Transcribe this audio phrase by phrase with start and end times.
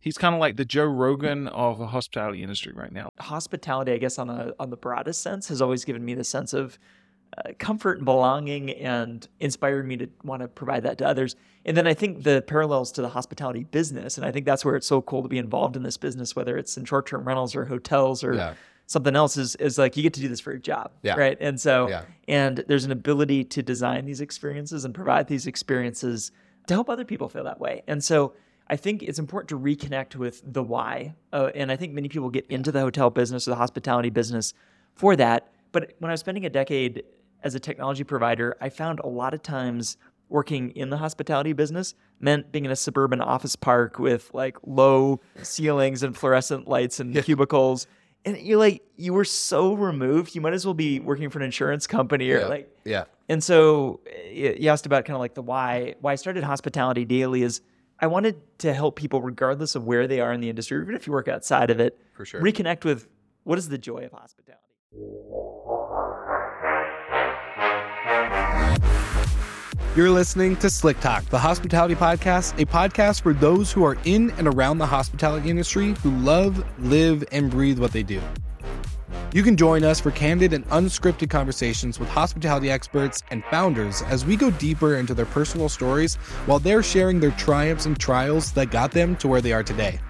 [0.00, 3.10] He's kind of like the Joe Rogan of the hospitality industry right now.
[3.20, 6.52] Hospitality, I guess, on a on the broadest sense, has always given me the sense
[6.54, 6.78] of
[7.36, 11.36] uh, comfort and belonging, and inspired me to want to provide that to others.
[11.64, 14.74] And then I think the parallels to the hospitality business, and I think that's where
[14.74, 17.54] it's so cool to be involved in this business, whether it's in short term rentals
[17.54, 18.54] or hotels or Yeah.
[18.86, 21.14] something else, is is like you get to do this for a job, Yeah.
[21.14, 21.36] right?
[21.40, 22.02] And so, Yeah.
[22.26, 26.32] and there's an ability to design these experiences and provide these experiences
[26.66, 27.82] to help other people feel that way.
[27.86, 28.32] And so
[28.70, 31.14] I think it's important to reconnect with the why.
[31.32, 34.54] Uh, and I think many people get into the hotel business or the hospitality business
[34.94, 35.48] for that.
[35.72, 37.02] But when I was spending a decade
[37.42, 39.96] as a technology provider, I found a lot of times
[40.28, 45.20] working in the hospitality business meant being in a suburban office park with like low
[45.42, 47.88] ceilings and fluorescent lights and cubicles.
[48.24, 50.34] And you're like, you were so removed.
[50.36, 52.46] You might as well be working for an insurance company or Yeah.
[52.46, 53.04] like, Yeah.
[53.28, 55.96] and so you asked about kind of like the why.
[56.00, 57.62] Why I started Hospitality Daily is
[58.02, 61.06] I wanted to help people, regardless of where they are in the industry, even if
[61.06, 62.40] you work outside of it, For sure.
[62.40, 63.06] reconnect with
[63.44, 64.64] what is the joy of hospitality.
[69.96, 74.30] You're listening to Slick Talk, the hospitality podcast, a podcast for those who are in
[74.32, 78.22] and around the hospitality industry who love, live, and breathe what they do.
[79.32, 84.24] You can join us for candid and unscripted conversations with hospitality experts and founders as
[84.24, 88.70] we go deeper into their personal stories while they're sharing their triumphs and trials that
[88.70, 90.00] got them to where they are today.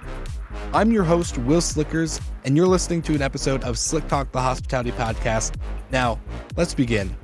[0.72, 4.40] I'm your host, Will Slickers, and you're listening to an episode of Slick Talk, the
[4.40, 5.54] hospitality podcast.
[5.90, 6.20] Now,
[6.56, 7.16] let's begin.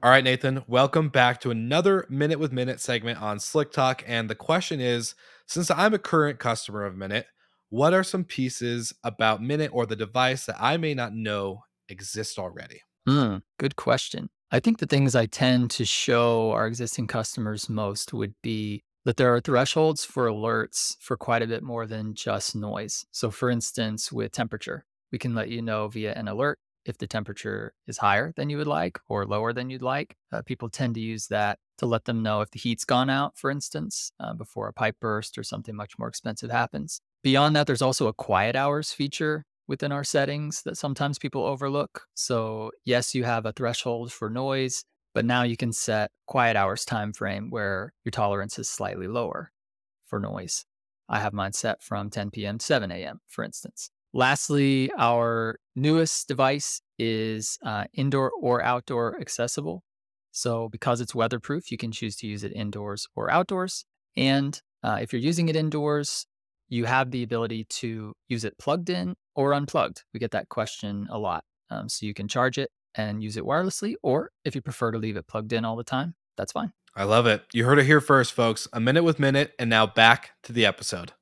[0.00, 4.04] All right, Nathan, welcome back to another Minute with Minut segment on Slick Talk.
[4.06, 7.26] And the question is since I'm a current customer of Minut,
[7.70, 12.38] what are some pieces about Minut or the device that I may not know exist
[12.38, 12.82] already?
[13.08, 14.30] Hmm, good question.
[14.52, 19.16] I think the things I tend to show our existing customers most would be that
[19.16, 23.04] there are thresholds for alerts for quite a bit more than just noise.
[23.10, 27.06] So, for instance, with temperature, we can let you know via an alert if the
[27.06, 30.16] temperature is higher than you would like or lower than you'd like.
[30.32, 33.36] Uh, people tend to use that to let them know if the heat's gone out,
[33.36, 37.00] for instance, uh, before a pipe burst or something much more expensive happens.
[37.22, 42.06] Beyond that, there's also a quiet hours feature within our settings that sometimes people overlook.
[42.14, 44.84] So, yes, you have a threshold for noise,
[45.14, 49.52] but now you can set quiet hours time frame where your tolerance is slightly lower
[50.06, 50.64] for noise.
[51.08, 52.58] I have mine set from 10 p.m.
[52.58, 53.90] to 7 a.m., for instance.
[54.12, 59.82] Lastly, our newest device is uh, indoor or outdoor accessible.
[60.32, 63.84] So, because it's weatherproof, you can choose to use it indoors or outdoors.
[64.16, 66.26] And uh, if you're using it indoors,
[66.68, 70.04] you have the ability to use it plugged in or unplugged.
[70.12, 71.44] We get that question a lot.
[71.70, 74.98] Um, so, you can charge it and use it wirelessly, or if you prefer to
[74.98, 76.72] leave it plugged in all the time, that's fine.
[76.96, 77.44] I love it.
[77.52, 78.66] You heard it here first, folks.
[78.72, 81.12] A minute with Minut, and now back to the episode.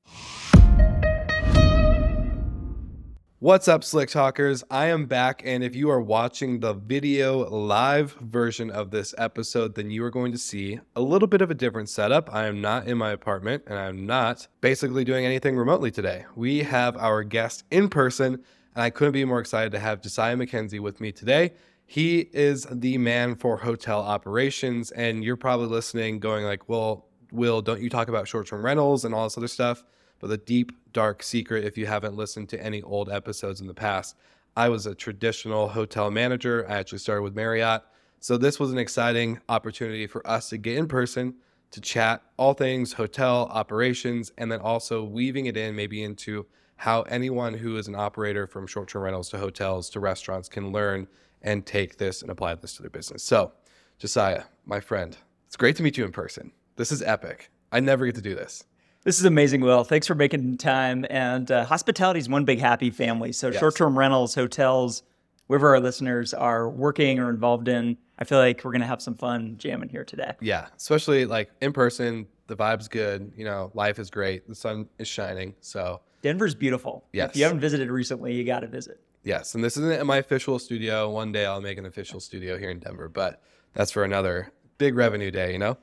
[3.46, 4.64] What's up, Slick Talkers?
[4.72, 9.76] I am back, and if you are watching the video live version of this episode,
[9.76, 12.28] then you are going to see a little bit of a different setup.
[12.34, 16.24] I am not in my apartment, and I'm not basically doing anything remotely today.
[16.34, 20.36] We have our guest in person, and I couldn't be more excited to have Josiah
[20.36, 21.52] Mackenzie with me today.
[21.84, 27.62] He is the man for hotel operations, and you're probably listening, going like, "Well, Will,
[27.62, 29.84] don't you talk about short-term rentals and all this other stuff?"
[30.18, 33.74] But the deep, dark secret, if you haven't listened to any old episodes in the
[33.74, 34.16] past,
[34.56, 36.64] I was a traditional hotel manager.
[36.70, 37.82] I actually started with Marriott.
[38.18, 41.34] So this was an exciting opportunity for us to get in person,
[41.72, 46.46] to chat all things hotel operations, and then also weaving it in maybe into
[46.76, 50.72] how anyone who is an operator from short term rentals to hotels to restaurants can
[50.72, 51.06] learn
[51.42, 53.22] and take this and apply this to their business.
[53.22, 53.52] So,
[53.98, 55.14] Josiah, my friend,
[55.46, 56.52] it's great to meet you in person.
[56.76, 57.50] This is epic.
[57.70, 58.64] I never get to do this.
[59.06, 59.84] This is amazing, Will.
[59.84, 61.06] Thanks for making time.
[61.08, 63.30] And uh, hospitality is one big happy family.
[63.30, 63.60] So, Yes.
[63.60, 65.04] short term rentals, hotels,
[65.46, 69.00] wherever our listeners are working or involved in, I feel like we're going to have
[69.00, 70.32] some fun jamming here today.
[70.40, 73.30] Yeah, especially like in person, the vibe's good.
[73.36, 74.48] You know, life is great.
[74.48, 75.54] The sun is shining.
[75.60, 77.04] So, Denver's beautiful.
[77.12, 77.30] Yes.
[77.30, 78.98] If you haven't visited recently, you got to visit.
[79.22, 79.54] yes.
[79.54, 81.08] And this isn't my official studio.
[81.10, 83.40] One day I'll make an official studio here in Denver, but
[83.72, 85.78] that's for another big revenue day, you know?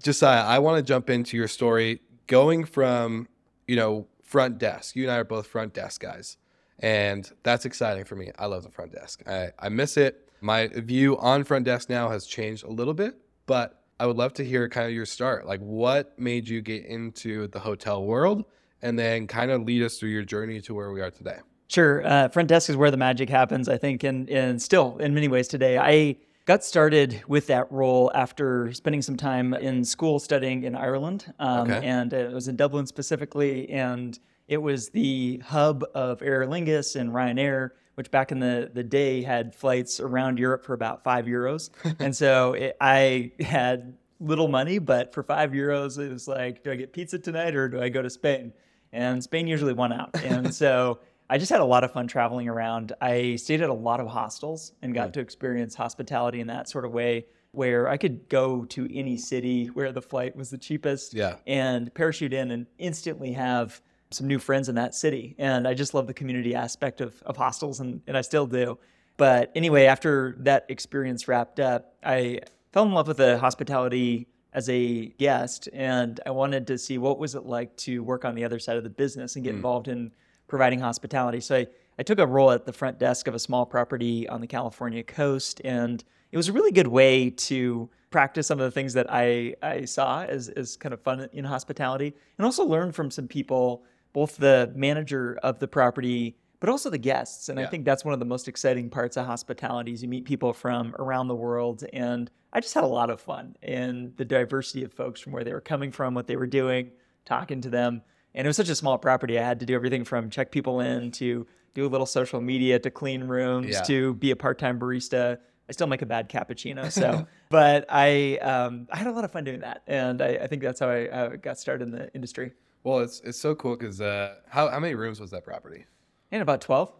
[0.00, 3.26] Josiah, I want to jump into your story going from,
[3.66, 4.94] you know, front desk.
[4.94, 6.36] You and I are both front desk guys.
[6.78, 8.30] And that's exciting for me.
[8.38, 9.22] I love the front desk.
[9.26, 10.28] I, I miss it.
[10.40, 13.16] My view on front desk now has changed a little bit,
[13.46, 15.44] but I would love to hear kind of your start.
[15.44, 18.44] Like, what made you get into the hotel world?
[18.80, 21.38] And then kind of lead us through your journey to where we are today.
[21.66, 22.06] Sure.
[22.06, 25.26] Uh, front desk is where the magic happens, I think, and, and still in many
[25.26, 25.78] ways today.
[25.78, 26.16] I
[26.48, 31.30] got started with that role after spending some time in school studying in Ireland.
[31.38, 31.86] Um, Okay.
[31.86, 33.68] And it was in Dublin specifically.
[33.68, 38.82] And it was the hub of Aer Lingus and Ryanair, which back in the, the
[38.82, 41.68] day had flights around Europe for about five euros.
[41.98, 46.72] and so it, I had little money, but for five euros, it was like, do
[46.72, 48.54] I get pizza tonight or do I go to Spain?
[48.90, 50.18] And Spain usually won out.
[50.24, 51.00] And so
[51.30, 52.92] I just had a lot of fun traveling around.
[53.00, 55.12] I stayed at a lot of hostels and got hmm.
[55.12, 59.66] to experience hospitality in that sort of way where I could go to any city
[59.66, 61.36] where the flight was the cheapest Yeah.
[61.46, 63.80] and parachute in and instantly have
[64.10, 65.34] some new friends in that city.
[65.38, 68.78] And I just love the community aspect of, of hostels, and, and I still do.
[69.16, 72.40] But anyway, after that experience wrapped up, I
[72.72, 77.18] fell in love with the hospitality as a guest, and I wanted to see what
[77.18, 79.56] was it like to work on the other side of the business and get hmm.
[79.56, 80.12] involved in
[80.48, 81.40] providing hospitality.
[81.40, 81.66] So I,
[81.98, 85.02] I took a role at the front desk of a small property on the California
[85.02, 86.02] coast, and
[86.32, 89.84] it was a really good way to practice some of the things that I, I
[89.84, 94.36] saw as, as kind of fun in hospitality and also learn from some people, both
[94.36, 97.48] the manager of the property, but also the guests.
[97.48, 100.24] And I think that's one of the most exciting parts of hospitality is you meet
[100.24, 101.84] people from around the world.
[101.92, 105.44] And I just had a lot of fun in the diversity of folks from where
[105.44, 106.90] they were coming from, what they were doing,
[107.24, 108.02] talking to them.
[108.38, 109.36] And it was such a small property.
[109.36, 111.44] I had to do everything from check people in to
[111.74, 113.82] do a little social media to clean rooms Yeah.
[113.82, 115.38] to be a part-time barista.
[115.68, 119.32] I still make a bad cappuccino, so but I um, I had a lot of
[119.32, 122.14] fun doing that, and I, I think that's how I uh, got started in the
[122.14, 122.52] industry.
[122.84, 125.84] Well, it's it's so cool because uh, how how many rooms was that property?
[126.30, 126.92] In about twelve.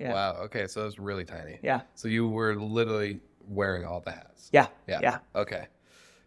[0.00, 0.12] Yeah.
[0.14, 0.32] Wow.
[0.46, 1.60] Okay, so it was really tiny.
[1.62, 4.48] yeah, So you were literally wearing all the hats.
[4.52, 4.98] yeah, Yeah.
[5.02, 5.18] yeah.
[5.36, 5.66] Okay.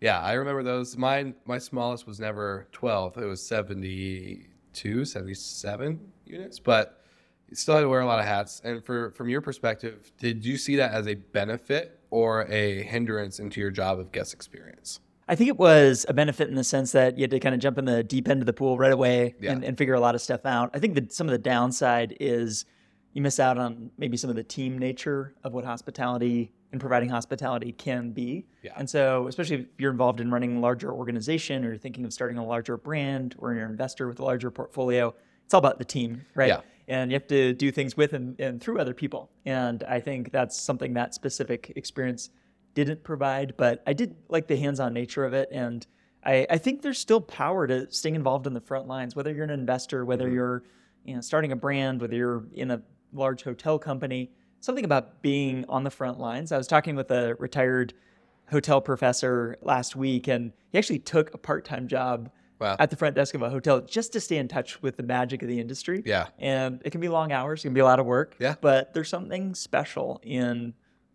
[0.01, 0.95] Yeah, I remember those.
[0.97, 3.17] Mine, my smallest was never 12.
[3.17, 7.03] It was 72, 77 units, but
[7.49, 8.61] you still had to wear a lot of hats.
[8.63, 13.39] And for from your perspective, did you see that as a benefit or a hindrance
[13.39, 14.99] into your job of guest experience?
[15.29, 17.59] I think it was a benefit in the sense that you had to kind of
[17.59, 19.51] jump in the deep end of the pool right away Yeah.
[19.51, 20.69] and, and figure a lot of stuff out.
[20.73, 22.63] I think that some of the downside is
[23.13, 27.09] you miss out on maybe some of the team nature of what hospitality and providing
[27.09, 28.45] hospitality can be.
[28.61, 28.73] Yeah.
[28.75, 32.13] And so, especially if you're involved in running a larger organization or you're thinking of
[32.13, 35.13] starting a larger brand or you're an investor with a larger portfolio,
[35.45, 36.49] it's all about the team, right?
[36.49, 36.61] Yeah.
[36.89, 39.29] And you have to do things with and, and through other people.
[39.45, 42.29] And I think that's something that specific experience
[42.73, 45.49] didn't provide, but I did like the hands-on nature of it.
[45.51, 45.85] And
[46.23, 49.45] I, I think there's still power to staying involved in the front lines, whether you're
[49.45, 50.35] an investor, whether mm-hmm.
[50.35, 50.63] you're
[51.05, 52.81] you know starting a brand, whether you're in a
[53.13, 54.31] large hotel company.
[54.59, 56.51] Something about being on the front lines.
[56.51, 57.94] I was talking with a retired
[58.50, 62.75] hotel professor last week, and he actually took a part-time job Wow.
[62.80, 65.44] at the front desk of a hotel just to stay in touch with the magic
[65.44, 66.01] of the industry.
[66.06, 66.25] Yeah.
[66.39, 68.36] And it can be long hours, it can be a lot of work.
[68.39, 68.56] Yeah.
[68.59, 70.74] But there's something special in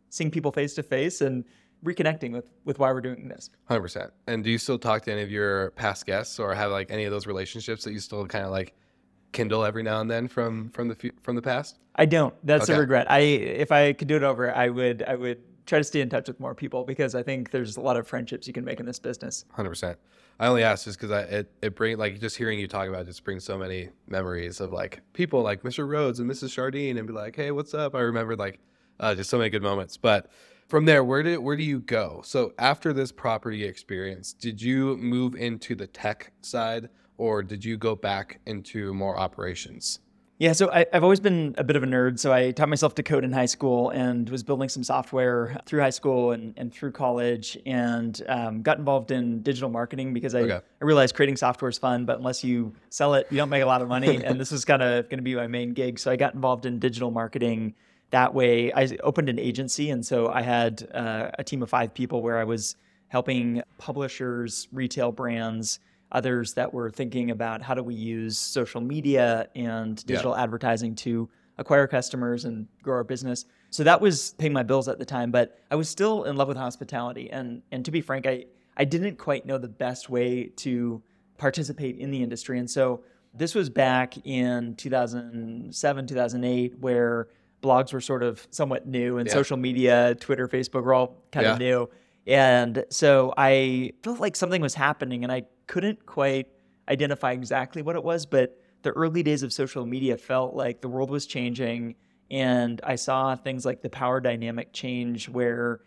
[0.09, 1.45] seeing people face to face and
[1.85, 3.51] reconnecting with with why we're doing this.
[3.65, 4.13] Hundred percent.
[4.29, 7.07] And do you still talk to any of your past guests, or have like any
[7.07, 8.73] of those relationships that you still kind of like
[9.33, 11.79] kindle every now and then from from the from the past?
[11.97, 12.35] I don't.
[12.45, 12.75] That's Okay.
[12.77, 13.11] a regret.
[13.11, 16.09] I if I could do it over, I would I would try to stay in
[16.09, 18.81] touch with more people because I think there's a lot of friendships you can make
[18.81, 19.45] in this business.
[19.53, 19.99] Hundred percent.
[20.41, 23.03] I only asked just because I it, it bring like just hearing you talk about
[23.03, 25.87] it just brings so many memories of like people like Mr.
[25.87, 26.53] Rhodes and Mrs.
[26.53, 27.95] Chardine and be like, hey, what's up?
[27.95, 28.59] I remembered like
[28.99, 29.97] uh, just so many good moments.
[29.97, 30.31] But
[30.69, 32.23] from there, where did where do you go?
[32.25, 37.77] So after this property experience, did you move into the tech side or did you
[37.77, 40.01] go back into more operations?
[40.39, 42.19] Yeah, so I, I've always been a bit of a nerd.
[42.19, 45.83] So I taught myself to code in high school and was building some software through
[45.83, 50.41] high school and, and through college and um, got involved in digital marketing because I,
[50.41, 50.61] Okay.
[50.81, 53.67] I realized creating software is fun, but unless you sell it, you don't make a
[53.67, 54.17] lot of money.
[54.25, 56.01] and this was kind of going to be my main gig.
[56.01, 57.75] So I got involved in digital marketing
[58.11, 58.73] that way.
[58.73, 59.91] I opened an agency.
[59.91, 62.75] And so I had uh, a team of five people where I was
[63.07, 65.79] helping publishers, retail brands,
[66.13, 70.07] others that were thinking about how do we use social media and Yeah.
[70.07, 71.29] digital advertising to
[71.59, 73.45] acquire customers and grow our business.
[73.71, 76.49] So that was paying my bills at the time, but I was still in love
[76.49, 77.31] with hospitality.
[77.31, 78.45] And and to be frank, I
[78.77, 81.03] I didn't quite know the best way to
[81.39, 82.59] participate in the industry.
[82.59, 83.03] And so
[83.35, 87.29] this was back in 2007, 2008, where
[87.63, 89.33] blogs were sort of somewhat new and Yeah.
[89.35, 91.53] social media, Twitter, Facebook were all kind Yeah.
[91.55, 91.89] of new.
[92.27, 96.49] And so I felt like something was happening and I couldn't quite
[96.89, 100.89] identify exactly what it was, but the early days of social media felt like the
[100.89, 101.95] world was changing.
[102.31, 105.81] And I saw things like the power dynamic change where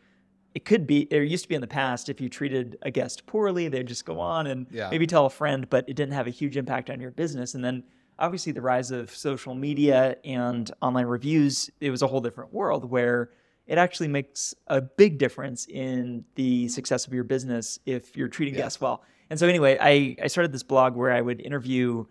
[0.54, 3.26] it could be, there used to be in the past, if you treated a guest
[3.26, 4.90] poorly, they'd just go on and Yeah.
[4.90, 7.56] maybe tell a friend, but it didn't have a huge impact on your business.
[7.56, 7.84] And then
[8.20, 12.90] obviously the rise of social media and online reviews, it was a whole different world
[12.90, 13.32] where
[13.68, 18.54] it actually makes a big difference in the success of your business if you're treating
[18.54, 19.04] guests well.
[19.30, 22.06] And so anyway, I, I started this blog where I would interview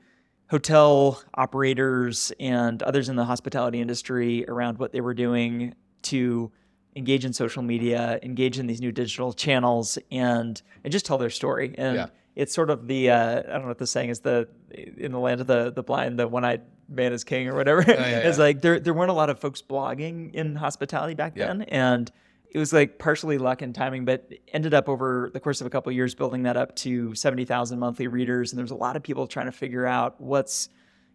[0.50, 6.50] hotel operators and others in the hospitality industry around what they were doing to
[6.96, 11.30] engage in social media, engage in these new digital channels, and and just tell their
[11.30, 11.74] story.
[11.78, 12.06] And Yeah.
[12.36, 14.48] It's sort of the uh, I don't know what the saying is the
[14.96, 17.82] in the land of the the blind, the one eyed man is king or whatever.
[17.86, 17.92] yeah,
[18.28, 18.44] it's yeah.
[18.44, 21.46] like there there weren't a lot of folks blogging in hospitality back Yeah.
[21.48, 22.10] then, and
[22.50, 25.70] it was like partially luck and timing, but ended up over the course of a
[25.70, 28.96] couple of years building that up to seventy thousand monthly readers, and there's a lot
[28.96, 30.68] of people trying to figure out what's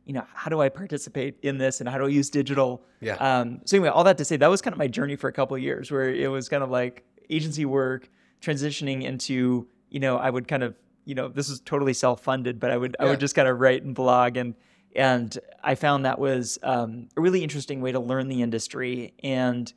[0.05, 2.83] you know, how do I participate in this and how do I use digital?
[2.99, 3.13] Yeah.
[3.17, 5.31] Um, so anyway, all that to say, that was kind of my journey for a
[5.33, 8.09] couple of years where it was kind of like agency work
[8.41, 10.73] transitioning into, you know, I would kind of,
[11.09, 13.81] you know, this is totally self-funded, but I would, I would just kind of write
[13.81, 14.53] and blog and,
[14.95, 19.15] and I found that was um, a really interesting way to learn the industry.
[19.23, 19.71] And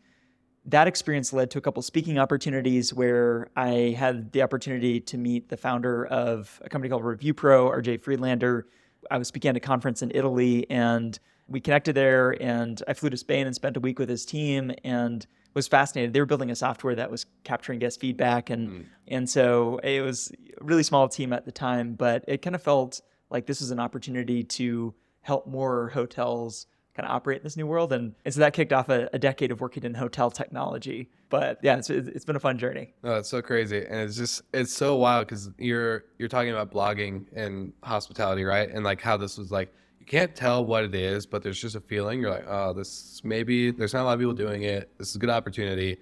[0.67, 5.49] that experience led to a couple speaking opportunities where I had the opportunity to meet
[5.49, 8.67] the founder of a company called ReviewPro, RJ Friedlander.
[9.11, 13.09] I was speaking at a conference in Italy and we connected there and I flew
[13.09, 16.13] to Spain and spent a week with his team and was fascinated.
[16.13, 18.85] They were building a software that was capturing guest feedback and mm.
[19.09, 22.63] and so it was a really small team at the time, but it kind of
[22.63, 27.57] felt like this was an opportunity to help more hotels kind of operate in this
[27.57, 27.93] new world.
[27.93, 31.11] And, and so that kicked off a, a decade of working in hotel technology.
[31.31, 32.93] But yeah, it's, it's been a fun journey.
[33.03, 36.51] Oh, no, it's so crazy, and it's just it's so wild because you're you're talking
[36.51, 38.69] about blogging and hospitality, right?
[38.69, 41.77] And like how this was like you can't tell what it is, but there's just
[41.77, 42.21] a feeling.
[42.21, 44.91] You're like, oh, this maybe there's not a lot of people doing it.
[44.99, 45.93] This is a good opportunity.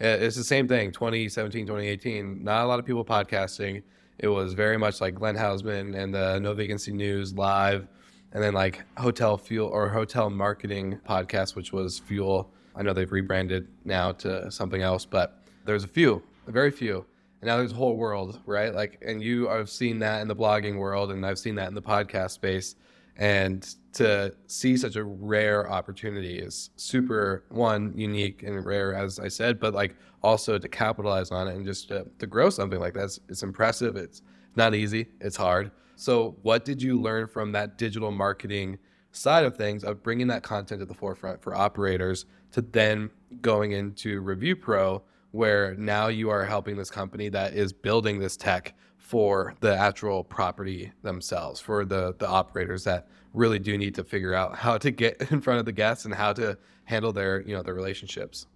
[0.00, 0.92] Uh, It's the same thing.
[0.92, 3.82] 2017, 2018, not a lot of people podcasting.
[4.18, 7.88] It was very much like Glenn Haussman and the No Vacancy News live,
[8.32, 12.52] and then like Hotel Fuel or Hotel Marketing podcast, which was Fuel.
[12.76, 17.04] I know they've rebranded now to something else, but there's a few, very few.
[17.40, 18.72] And now there's a whole world, right?
[18.72, 21.74] Like, and you have seen that in the blogging world, and I've seen that in
[21.74, 22.76] the podcast space.
[23.20, 29.28] And to see such a rare opportunity is super, one, unique and rare, as I
[29.28, 32.94] said, but like also to capitalize on it and just to, to grow something like
[32.94, 33.04] that.
[33.04, 33.96] It's, it's impressive.
[33.96, 34.22] It's
[34.56, 35.70] not easy, it's hard.
[35.96, 38.78] So, what did you learn from that digital marketing
[39.12, 43.10] side of things of bringing that content to the forefront for operators to then
[43.42, 48.74] going into ReviewPro, where now you are helping this company that is building this tech
[49.00, 54.34] for the actual property themselves, for the the operators that really do need to figure
[54.34, 57.54] out how to get in front of the guests and how to handle their you
[57.54, 58.46] know their relationships.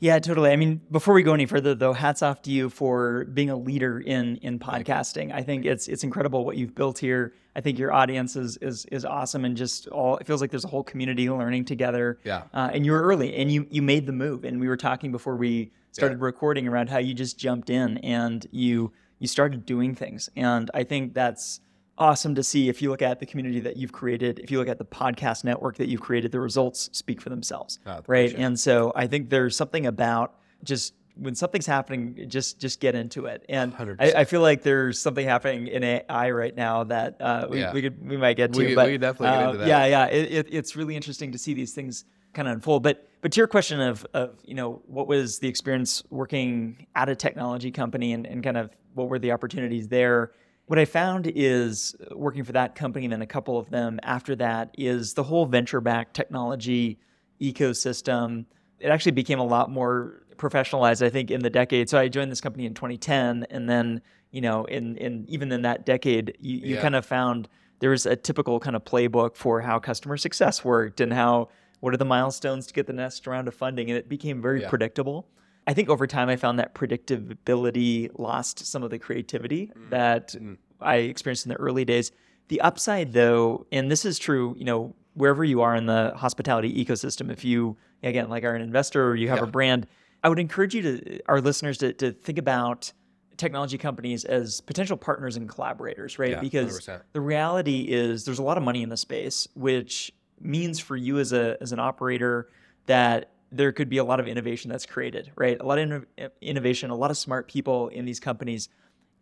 [0.00, 0.52] Yeah, totally.
[0.52, 3.56] I mean, before we go any further, though, hats off to you for being a
[3.56, 5.32] leader in in podcasting.
[5.34, 7.34] I think it's it's incredible what you've built here.
[7.56, 10.64] I think your audience is is is awesome, and just all it feels like there's
[10.64, 12.18] a whole community learning together.
[12.24, 12.44] Yeah.
[12.54, 14.44] Uh, and you were early, and you you made the move.
[14.44, 18.46] And we were talking before we started recording around how you just jumped in and
[18.52, 20.28] you you started doing things.
[20.36, 21.60] And I think that's
[21.96, 24.68] awesome to see if you look at the community that you've created if you look
[24.68, 28.56] at the podcast network that you've created the results speak for themselves Ah, right and
[28.60, 33.44] so i think there's something about just when something's happening just just get into it
[33.48, 37.58] and I, I feel like there's something happening in ai right now that uh, we,
[37.58, 37.72] Yeah.
[37.72, 39.66] we could we might get to We but we definitely get uh, into that.
[39.66, 43.08] yeah yeah it, it, it's really interesting to see these things kind of unfold but
[43.22, 47.16] but to your question of of you know what was the experience working at a
[47.16, 50.32] technology company and, and kind of what were the opportunities there
[50.66, 53.98] what I found is uh, working for that company and then a couple of them
[54.02, 56.98] after that is the whole venture backed technology
[57.40, 58.44] ecosystem.
[58.78, 61.88] It actually became a lot more professionalized, I think, in the decade.
[61.88, 65.62] So I joined this company in 2010, and then you know, in in even in
[65.62, 66.82] that decade, you, you Yeah.
[66.82, 67.48] kind of found
[67.80, 71.48] there was a typical kind of playbook for how customer success worked and how
[71.80, 74.60] what are the milestones to get the next round of funding, and it became very
[74.60, 74.68] Yeah.
[74.68, 75.26] predictable.
[75.68, 80.34] I think over time I found that predictability lost some of the creativity that
[80.80, 82.10] I experienced in the early days.
[82.48, 86.72] The upside though, and this is true, you know, wherever you are in the hospitality
[86.84, 89.44] ecosystem, if you again like are an investor or you have Yeah.
[89.44, 89.86] a brand,
[90.24, 92.92] I would encourage you to our listeners to, to think about
[93.36, 96.30] technology companies as potential partners and collaborators, right?
[96.30, 97.02] Yeah, because 100%.
[97.12, 101.18] the reality is there's a lot of money in the space, which means for you
[101.18, 102.48] as a as an operator
[102.86, 105.58] that there could be a lot of innovation that's created, right?
[105.60, 105.88] A lot of
[106.18, 108.68] inno- innovation, a lot of smart people in these companies,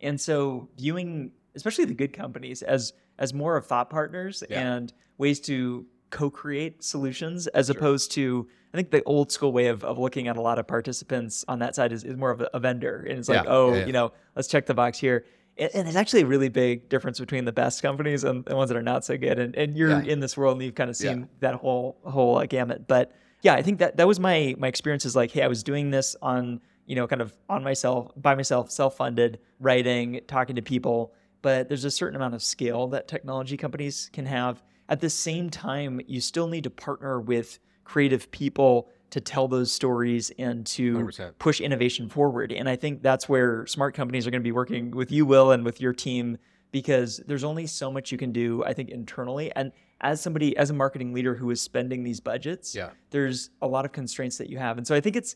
[0.01, 4.75] and so viewing especially the good companies as as more of thought partners Yeah.
[4.75, 9.83] and ways to co-create solutions as opposed to I think the old school way of,
[9.83, 12.49] of looking at a lot of participants on that side is, is more of a,
[12.53, 13.85] a vendor and it's like oh yeah, yeah.
[13.87, 15.25] you know let's check the box here
[15.57, 18.69] and, and it's actually a really big difference between the best companies and the ones
[18.69, 19.39] that are not so good.
[19.39, 20.03] And and you're Yeah.
[20.03, 21.25] in this world and you've kind of seen Yeah.
[21.39, 22.87] that whole whole uh, gamut.
[22.87, 25.63] But yeah, I think that that was my my experience is like, hey, I was
[25.63, 30.55] doing this on you know kind of on myself by myself, self funded, writing, talking
[30.55, 31.13] to people.
[31.41, 34.63] But there's a certain amount of scale that technology companies can have.
[34.89, 39.71] At the same time, you still need to partner with creative people to tell those
[39.71, 41.33] stories and to 100%.
[41.39, 42.51] push innovation forward.
[42.51, 45.51] And I think that's where smart companies are going to be working with you, Will,
[45.51, 46.37] and with your team,
[46.71, 49.51] because there's only so much you can do, I think, internally.
[49.55, 52.91] And as somebody, as a marketing leader who is spending these budgets, Yeah.
[53.09, 54.77] there's a lot of constraints that you have.
[54.77, 55.35] And so I think it's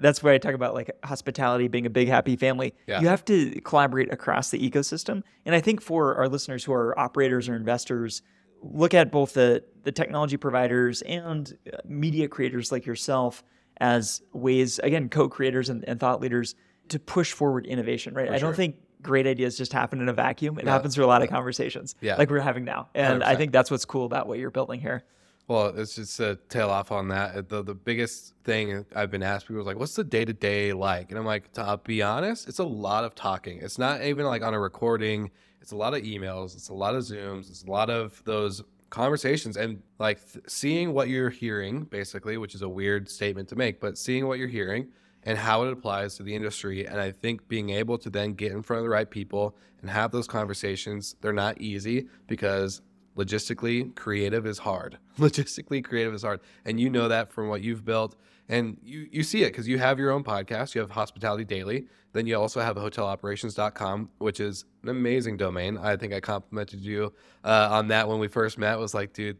[0.00, 2.74] that's where I talk about like hospitality being a big happy family.
[2.86, 3.00] Yeah.
[3.00, 5.22] You have to collaborate across the ecosystem.
[5.46, 8.22] And I think for our listeners who are operators or investors,
[8.62, 13.42] look at both the the technology providers and uh, media creators like yourself
[13.78, 16.54] as ways again co-creators and, and thought leaders
[16.88, 18.48] to push forward innovation right i sure.
[18.48, 20.72] don't think great ideas just happen in a vacuum it Yeah.
[20.72, 22.16] happens through a lot of conversations Yeah.
[22.16, 23.36] like we're having now and i 100%.
[23.38, 25.02] think that's what's cool about what you're building here
[25.48, 27.34] Well, it's just to tail off on that.
[27.36, 30.32] Uh, the the biggest thing I've been asked people is like, "What's the day to
[30.32, 33.58] day like?" And I'm like, to be honest, it's a lot of talking.
[33.60, 35.30] It's not even like on a recording.
[35.60, 36.54] It's a lot of emails.
[36.54, 37.50] It's a lot of zooms.
[37.50, 42.54] It's a lot of those conversations and like th- seeing what you're hearing, basically, which
[42.54, 44.86] is a weird statement to make, but seeing what you're hearing
[45.24, 46.86] and how it applies to the industry.
[46.86, 49.90] And I think being able to then get in front of the right people and
[49.90, 52.82] have those conversations, they're not easy because
[53.16, 54.98] logistically creative is hard.
[55.18, 56.40] Logistically creative is hard.
[56.64, 58.16] And you know that from what you've built.
[58.48, 61.86] And you you see it because you have your own podcast you have hospitality daily
[62.12, 65.78] then you also have hoteloperations.com which is an amazing domain.
[65.78, 67.12] I think i complimented you
[67.44, 68.78] uh, on that when we first met.
[68.78, 69.38] Was like dude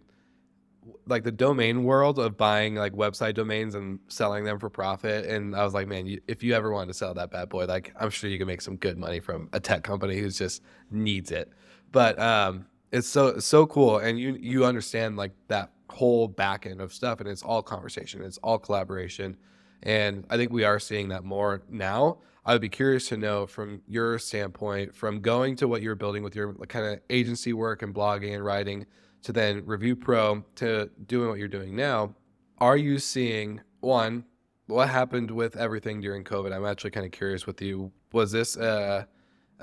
[1.07, 5.55] like the domain world of buying like website domains and selling them for profit and
[5.55, 7.93] i was like man you, if you ever wanted to sell that bad boy like
[8.01, 11.31] i'm sure you can make some good money from a tech company who just needs
[11.31, 11.53] it.
[11.91, 16.81] But um it's so so cool and you you understand like that whole back end
[16.81, 19.37] of stuff and it's all conversation it's all collaboration
[19.83, 22.19] and i think we are seeing that more now.
[22.45, 26.25] I would be curious to know from your standpoint from going to what you're building
[26.25, 28.85] with your kind of agency work and blogging and writing
[29.23, 32.15] to then ReviewPro to doing what you're doing now.
[32.59, 34.25] Are you seeing one
[34.67, 36.55] what happened with everything during covid?
[36.55, 37.93] I'm actually kind of curious with you.
[38.13, 39.05] Was this uh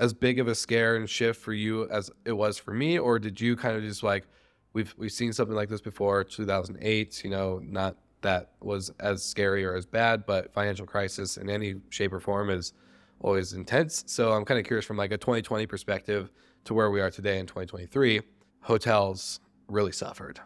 [0.00, 3.18] as big of a scare and shift for you as it was for me or
[3.18, 4.26] did you kind of just like
[4.72, 9.64] we've we've seen something like this before 2008 you know not that was as scary
[9.64, 12.72] or as bad but financial crisis in any shape or form is
[13.20, 14.02] always intense.
[14.06, 16.30] So i'm kind of curious from like a 2020 perspective
[16.64, 18.22] to where we are today in 2023
[18.62, 19.40] hotels
[19.70, 20.40] really suffered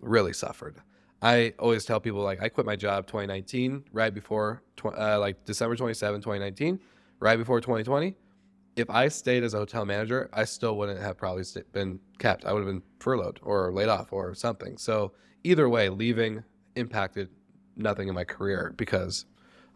[0.00, 0.76] really suffered
[1.22, 5.44] i always tell people like i quit my job 2019 right before tw- uh, like
[5.44, 6.80] december 27 2019
[7.20, 8.16] right before 2020
[8.76, 12.44] if I stayed as a hotel manager, I still wouldn't have probably st- been kept.
[12.44, 14.76] I would have been furloughed or laid off or something.
[14.78, 15.12] So
[15.44, 16.42] either way, leaving
[16.76, 17.28] impacted
[17.76, 19.26] nothing in my career because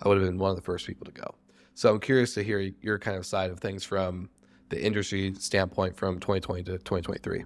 [0.03, 1.35] I would have been one of the first people to go.
[1.75, 4.31] So I'm curious to hear your kind of side of things from
[4.69, 7.45] the industry standpoint from 2020 to 2023.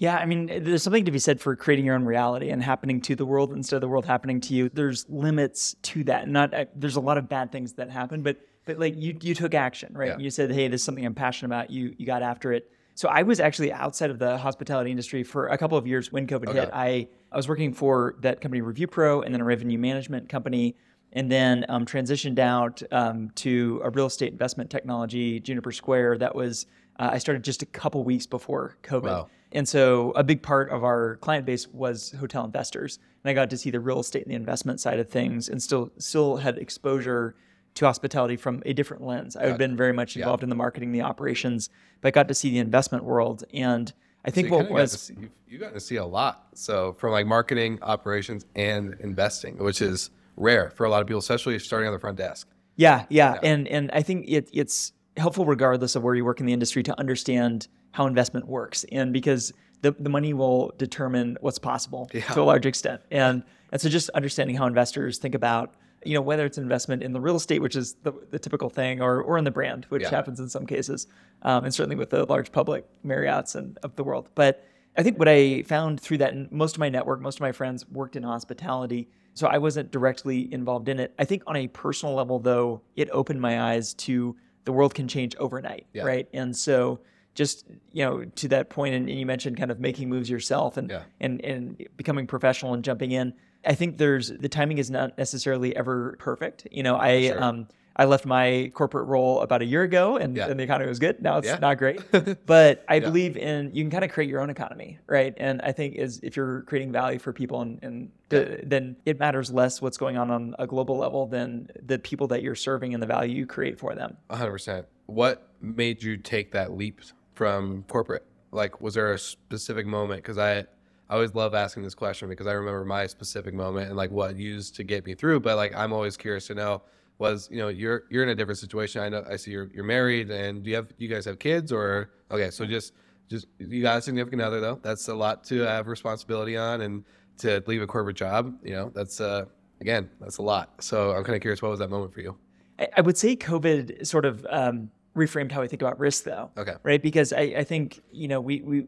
[0.00, 3.02] Yeah, I mean, there's something to be said for creating your own reality and happening
[3.02, 4.70] to the world instead of the world happening to you.
[4.70, 6.26] There's limits to that.
[6.26, 9.34] Not uh, there's a lot of bad things that happen, but but like you you
[9.34, 10.08] took action, right?
[10.08, 10.18] Yeah.
[10.18, 12.70] You said, "Hey, this is something I'm passionate about." You you got after it.
[12.94, 16.26] So I was actually outside of the hospitality industry for a couple of years when
[16.26, 16.70] COVID hit.
[16.72, 20.76] I I was working for that company ReviewPro and then a revenue management company
[21.12, 26.18] and then um, transitioned out um, to a real estate investment technology, Juniper Square.
[26.18, 26.64] That was
[26.98, 29.02] uh, I started just a couple weeks before COVID.
[29.02, 29.28] Wow.
[29.52, 32.98] And so a big part of our client base was hotel investors.
[33.24, 35.62] And I got to see the real estate and the investment side of things and
[35.62, 37.34] still still had exposure
[37.74, 39.36] to hospitality from a different lens.
[39.36, 40.22] I had been very much Yeah.
[40.24, 43.44] involved in the marketing, the operations, but I got to see the investment world.
[43.52, 43.92] And
[44.24, 46.04] I think you what kinda got to was see, you, you got to see a
[46.04, 46.48] lot.
[46.54, 51.20] So from like marketing, operations, and investing, which is rare for a lot of people,
[51.20, 52.48] especially starting on the front desk.
[52.76, 56.46] Yeah, yeah, and and I think it, it's helpful regardless of where you work in
[56.46, 61.58] the industry to understand how investment works, and because the the money will determine what's
[61.58, 62.20] possible Yeah.
[62.34, 65.74] to a large extent, and and so just understanding how investors think about
[66.04, 69.00] you know whether it's investment in the real estate, which is the, the typical thing,
[69.02, 70.10] or or in the brand, which Yeah.
[70.10, 71.06] happens in some cases,
[71.42, 74.64] um, and certainly with the large public Marriotts and of the world, but.
[74.98, 77.52] I think what I found through that, and most of my network, most of my
[77.52, 79.08] friends worked in hospitality.
[79.34, 81.14] So I wasn't directly involved in it.
[81.16, 85.06] I think on a personal level, though, it opened my eyes to the world can
[85.06, 86.02] change overnight, Yeah.
[86.02, 86.28] right?
[86.34, 86.98] And so
[87.34, 90.76] just you know to that point, and, and you mentioned kind of making moves yourself
[90.76, 91.02] and Yeah.
[91.20, 93.34] and and becoming professional and jumping in.
[93.64, 96.66] I think there's the timing is not necessarily ever perfect.
[96.70, 97.42] You know, I Sure.
[97.42, 100.46] um I left my corporate role about a year ago and, Yeah.
[100.48, 101.20] and the economy was good.
[101.20, 101.58] Now it's Yeah.
[101.58, 102.00] not great.
[102.46, 103.00] But I Yeah.
[103.00, 105.34] believe in you can kind of create your own economy, right?
[105.36, 109.18] And I think is if you're creating value for people and, and the, then it
[109.18, 112.94] matters less what's going on on a global level than the people that you're serving
[112.94, 114.16] and the value you create for them.
[114.30, 114.84] 100%.
[115.06, 117.00] What made you take that leap
[117.40, 118.26] from corporate?
[118.52, 120.22] Like, was there a specific moment?
[120.22, 120.64] Because I, I
[121.08, 124.76] always love asking this question because I remember my specific moment and like what used
[124.76, 125.40] to get me through.
[125.40, 126.82] But like, I'm always curious to know
[127.16, 129.00] was you know you're you're in a different situation.
[129.00, 131.72] I know I see you're you're married and do you have you guys have kids
[131.72, 132.50] or okay?
[132.50, 132.92] So just
[133.30, 134.78] just you got a significant other though.
[134.82, 137.04] That's a lot to have responsibility on and
[137.38, 138.54] to leave a corporate job.
[138.62, 139.46] You know that's uh
[139.80, 140.84] again that's a lot.
[140.84, 142.36] So I'm kind of curious what was that moment for you?
[142.78, 146.50] I, I would say COVID sort of um, reframed how I think about risk, though.
[146.56, 146.74] Okay.
[146.82, 148.86] Right, because I, I think you know we we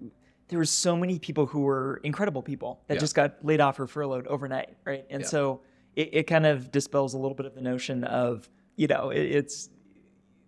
[0.49, 3.01] there were so many people who were incredible people that Yeah.
[3.01, 5.05] just got laid off or furloughed overnight, right?
[5.11, 5.29] And Yeah.
[5.29, 5.61] so
[5.97, 9.23] it, it kind of dispels a little bit of the notion of you know it,
[9.23, 9.71] it's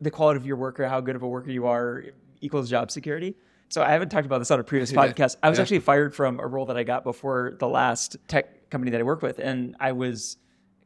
[0.00, 2.04] the quality of your worker, how good of a worker you are
[2.40, 3.34] equals job security.
[3.70, 4.98] So I haven't talked about this on a previous Yeah.
[5.06, 5.36] podcast.
[5.42, 8.90] I was actually fired from a role that I got before the last tech company
[8.92, 10.36] that I worked with, and I was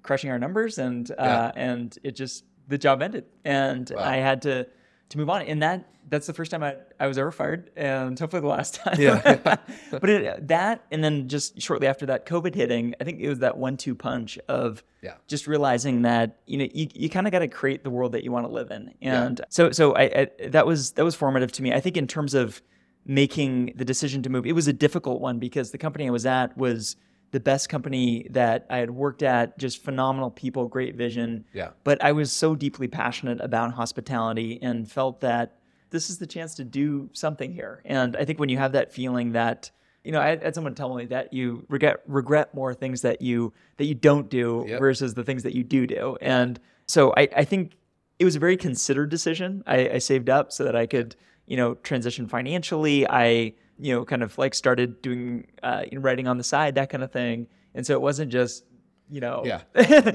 [0.02, 4.02] crushing our numbers, and uh, and it just the job ended, and Wow.
[4.04, 4.66] I had to
[5.10, 5.42] to move on.
[5.42, 8.74] And that that's the first time I, I was ever fired, and hopefully the last
[8.82, 8.98] time.
[8.98, 9.56] Yeah.
[9.90, 13.40] but it, that, and then just shortly after that, COVID hitting, I think it was
[13.40, 15.14] that one-two punch of Yeah.
[15.26, 18.24] just realizing that you know you, you kind of got to create the world that
[18.24, 20.02] you want to live in and so so I,
[20.40, 22.60] I that was that was formative to me i think in terms of
[23.06, 26.26] making the decision to move it was a difficult one because the company i was
[26.26, 26.96] at was
[27.30, 31.70] the best company that i had worked at just phenomenal people great vision Yeah.
[31.84, 35.56] but i was so deeply passionate about hospitality and felt that
[35.90, 38.92] this is the chance to do something here and i think when you have that
[38.92, 39.70] feeling that
[40.04, 43.52] you know, I had someone tell me that you regret regret more things that you
[43.76, 44.78] that you don't do Yep.
[44.78, 46.16] versus the things that you do do.
[46.22, 47.72] And so I, I think
[48.18, 49.62] it was a very considered decision.
[49.66, 51.14] I, I saved up so that I could,
[51.46, 53.06] you know, transition financially.
[53.06, 57.02] I, you know, kind of like started doing uh, writing on the side, that kind
[57.04, 57.46] of thing.
[57.74, 58.64] And so it wasn't just,
[59.10, 59.60] you know, Yeah.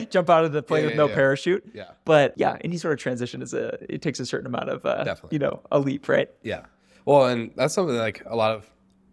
[0.10, 1.16] jump out of the plane Yeah, with yeah, no yeah.
[1.16, 1.72] parachute.
[1.74, 1.92] Yeah.
[2.06, 5.04] But yeah, any sort of transition is a it takes a certain amount of uh,
[5.04, 5.36] Definitely.
[5.36, 6.30] you know a leap, right?
[6.44, 6.66] Yeah.
[7.06, 8.70] Well, and that's something like a lot of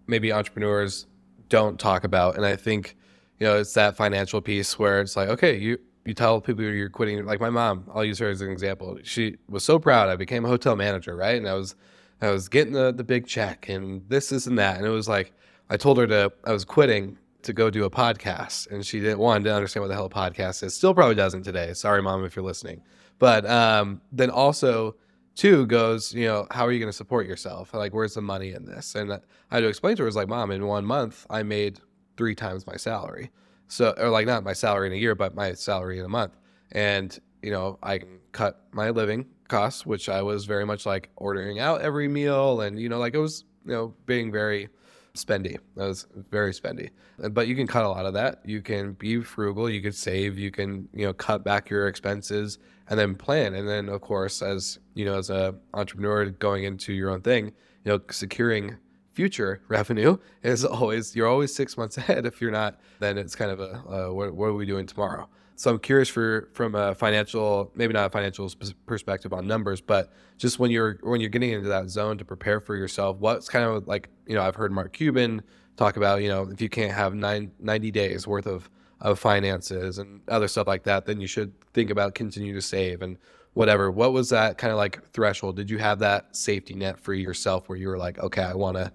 [0.06, 1.06] maybe entrepreneurs
[1.48, 2.36] don't talk about.
[2.36, 2.96] And I think,
[3.38, 6.88] you know, it's that financial piece where it's like, okay, you you tell people you're
[6.88, 7.24] quitting.
[7.24, 8.98] Like my mom, I'll use her as an example.
[9.02, 10.08] She was so proud.
[10.08, 11.36] I became a hotel manager, right?
[11.36, 11.74] And I was
[12.22, 14.76] I was getting the the big check and this, this, and that.
[14.78, 15.32] And it was like
[15.68, 19.18] I told her to I was quitting to go do a podcast, and she didn't
[19.18, 20.74] one didn't understand what the hell a podcast is.
[20.74, 21.72] Still probably doesn't today.
[21.74, 22.82] Sorry, mom, if you're listening.
[23.18, 24.96] But um, then also
[25.36, 27.72] two goes, you know, how are you going to support yourself?
[27.72, 28.94] Like, where's the money in this?
[28.94, 31.42] And I had to explain to her, I was like, mom, in one month, I
[31.42, 31.80] made
[32.16, 33.30] three times my salary.
[33.68, 36.36] So, or like not my salary in a year, but my salary in a month.
[36.72, 41.10] And, you know, I can cut my living costs, which I was very much like
[41.16, 42.62] ordering out every meal.
[42.62, 44.68] And, you know, like it was, you know, being very
[45.14, 45.58] spendy.
[45.78, 46.90] I was very spendy.
[47.18, 48.40] But you can cut a lot of that.
[48.44, 49.68] You can be frugal.
[49.68, 50.38] You could save.
[50.38, 52.58] You can, you know, cut back your expenses
[52.88, 53.54] and then plan.
[53.54, 57.46] And then, of course, as you know, as a entrepreneur going into your own thing,
[57.84, 58.76] you know, securing
[59.12, 62.26] future revenue is always you're always six months ahead.
[62.26, 65.28] If you're not, then it's kind of a uh, what, what are we doing tomorrow?
[65.60, 69.82] So I'm curious for from a financial, maybe not a financial sp- perspective on numbers,
[69.82, 73.50] but just when you're when you're getting into that zone to prepare for yourself, what's
[73.50, 75.42] kind of like you know I've heard Mark Cuban
[75.76, 78.70] talk about you know if you can't have nine, 90 days worth of
[79.02, 83.02] of finances and other stuff like that, then you should think about continue to save
[83.02, 83.18] and
[83.52, 83.90] whatever.
[83.90, 85.56] What was that kind of like threshold?
[85.56, 88.78] Did you have that safety net for yourself where you were like, okay, I want
[88.78, 88.90] to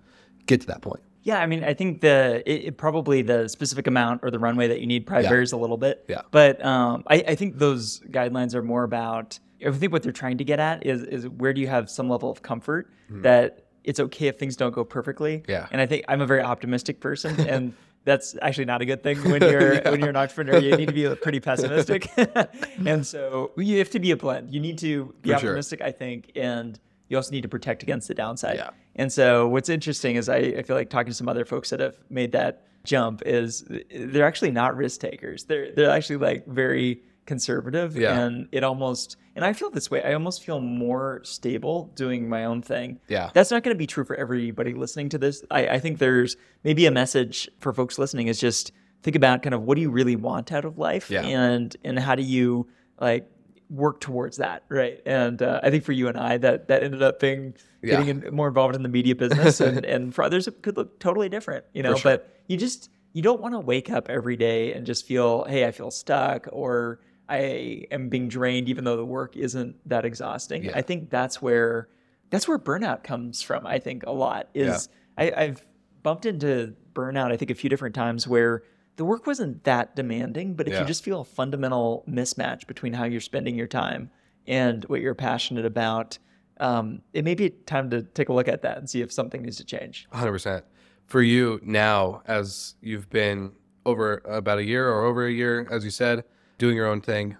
[0.48, 1.05] get to that point?
[1.26, 4.68] Yeah, I mean, I think the it, it probably the specific amount or the runway
[4.70, 5.30] that you need probably Yeah.
[5.32, 6.06] varies a little bit.
[6.08, 6.22] Yeah.
[6.32, 9.40] But um, I, I think those guidelines are more about.
[9.66, 12.08] I think what they're trying to get at is is where do you have some
[12.10, 15.44] level of comfort that it's okay if things don't go perfectly.
[15.48, 15.68] Yeah.
[15.72, 19.18] And I think I'm a very optimistic person, and that's actually not a good thing
[19.24, 20.60] when you're when you're an entrepreneur.
[20.60, 22.08] You need to be pretty pessimistic,
[22.86, 24.54] and so you have to be a blend.
[24.54, 25.50] You need to be For sure.
[25.50, 28.58] optimistic, I think, and you also need to protect against the downside.
[28.58, 28.70] Yeah.
[28.96, 31.80] And so what's interesting is I, I feel like talking to some other folks that
[31.80, 35.44] have made that jump is they're actually not risk takers.
[35.46, 38.20] They're they're actually like very conservative Yeah.
[38.20, 40.02] and it almost and I feel this way.
[40.04, 43.00] I almost feel more stable doing my own thing.
[43.08, 43.32] Yeah.
[43.34, 45.44] That's not going to be true for everybody listening to this.
[45.52, 48.72] I, I think there's maybe a message for folks listening is just
[49.04, 51.24] think about kind of what do you really want out of life Yeah.
[51.24, 52.68] and and how do you
[53.00, 53.28] like
[53.70, 57.02] work towards that right and uh, i think for you and i that that ended
[57.02, 57.98] up being Yeah.
[58.04, 61.00] getting in, more involved in the media business and, and for others it could look
[61.00, 62.12] totally different you know sure.
[62.18, 65.66] but you just you don't want to wake up every day and just feel hey
[65.66, 70.66] i feel stuck or I am being drained even though the work isn't that exhausting.
[70.66, 70.74] Yeah.
[70.76, 71.90] I think that's where
[72.30, 73.66] that's where burnout comes from.
[73.66, 75.66] I think a lot is I, I've
[76.04, 77.32] bumped into burnout.
[77.32, 78.62] I think a few different times where
[78.96, 80.82] the work wasn't that demanding, but if Yeah.
[80.82, 84.10] you just feel a fundamental mismatch between how you're spending your time
[84.48, 86.18] and what you're passionate about,
[86.60, 89.42] um, it may be time to take a look at that and see if something
[89.42, 90.08] needs to change.
[90.14, 90.64] 100%.
[91.06, 93.52] For you now, as you've been
[93.86, 96.24] over about a year or over a year, as you said,
[96.58, 97.36] doing your own thing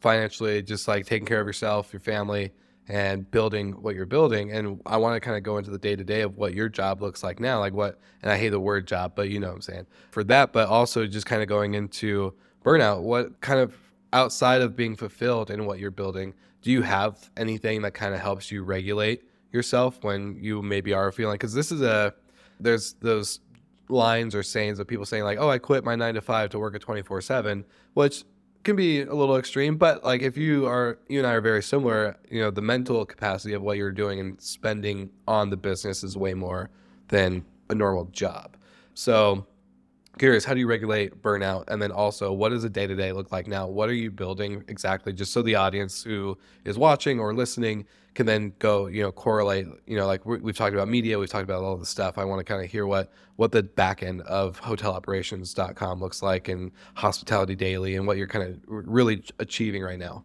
[0.00, 2.52] financially, just like taking care of yourself, your family,
[2.88, 4.50] and building what you're building.
[4.50, 6.68] And I want to kind of go into the day to day of what your
[6.68, 7.58] job looks like now.
[7.58, 10.24] Like what, and I hate the word job, but you know what I'm saying for
[10.24, 13.02] that, but also just kind of going into burnout.
[13.02, 13.76] What kind of
[14.12, 18.20] outside of being fulfilled in what you're building, do you have anything that kind of
[18.20, 19.22] helps you regulate
[19.52, 21.34] yourself when you maybe are feeling?
[21.34, 22.14] Because this is a,
[22.58, 23.40] there's those
[23.90, 26.58] lines or sayings of people saying like, "Oh, I quit my nine to five to
[26.58, 28.24] work at twenty four 7 which
[28.68, 29.78] can be a little extreme.
[29.78, 32.16] But like, if you are, you and I are very similar.
[32.30, 36.18] You know, the mental capacity of what you're doing and spending on the business is
[36.18, 36.68] way more
[37.08, 38.58] than a normal job.
[38.92, 39.46] So,
[40.18, 41.64] curious, how do you regulate burnout?
[41.68, 43.66] And then also, what does a day to day look like now?
[43.66, 45.12] What are you building exactly?
[45.12, 49.66] Just so the audience who is watching or listening can then go, you know, correlate.
[49.86, 52.18] You know, like we- we've talked about media, we've talked about all this stuff.
[52.18, 56.48] I want to kind of hear what what the back end of hoteloperations.com looks like
[56.48, 60.24] and hospitality daily and what you're kind of really achieving right now.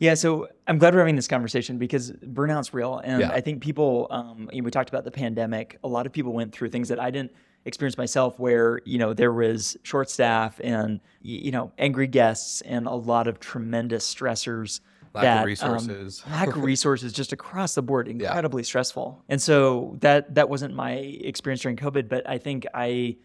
[0.00, 3.30] Yeah, so I'm glad we're having this conversation because burnout's real, and Yeah.
[3.30, 4.06] I think people.
[4.10, 5.78] Um, you know, we talked about the pandemic.
[5.82, 7.32] A lot of people went through things that I didn't
[7.68, 12.86] experience myself, where you know there was short staff and you know angry guests and
[12.86, 14.80] a lot of tremendous stressors.
[15.14, 16.22] Lack that, of um, resources.
[16.28, 19.22] lack of resources, just across the board, incredibly stressful.
[19.28, 23.16] And so that that wasn't my experience during COVID, but I think I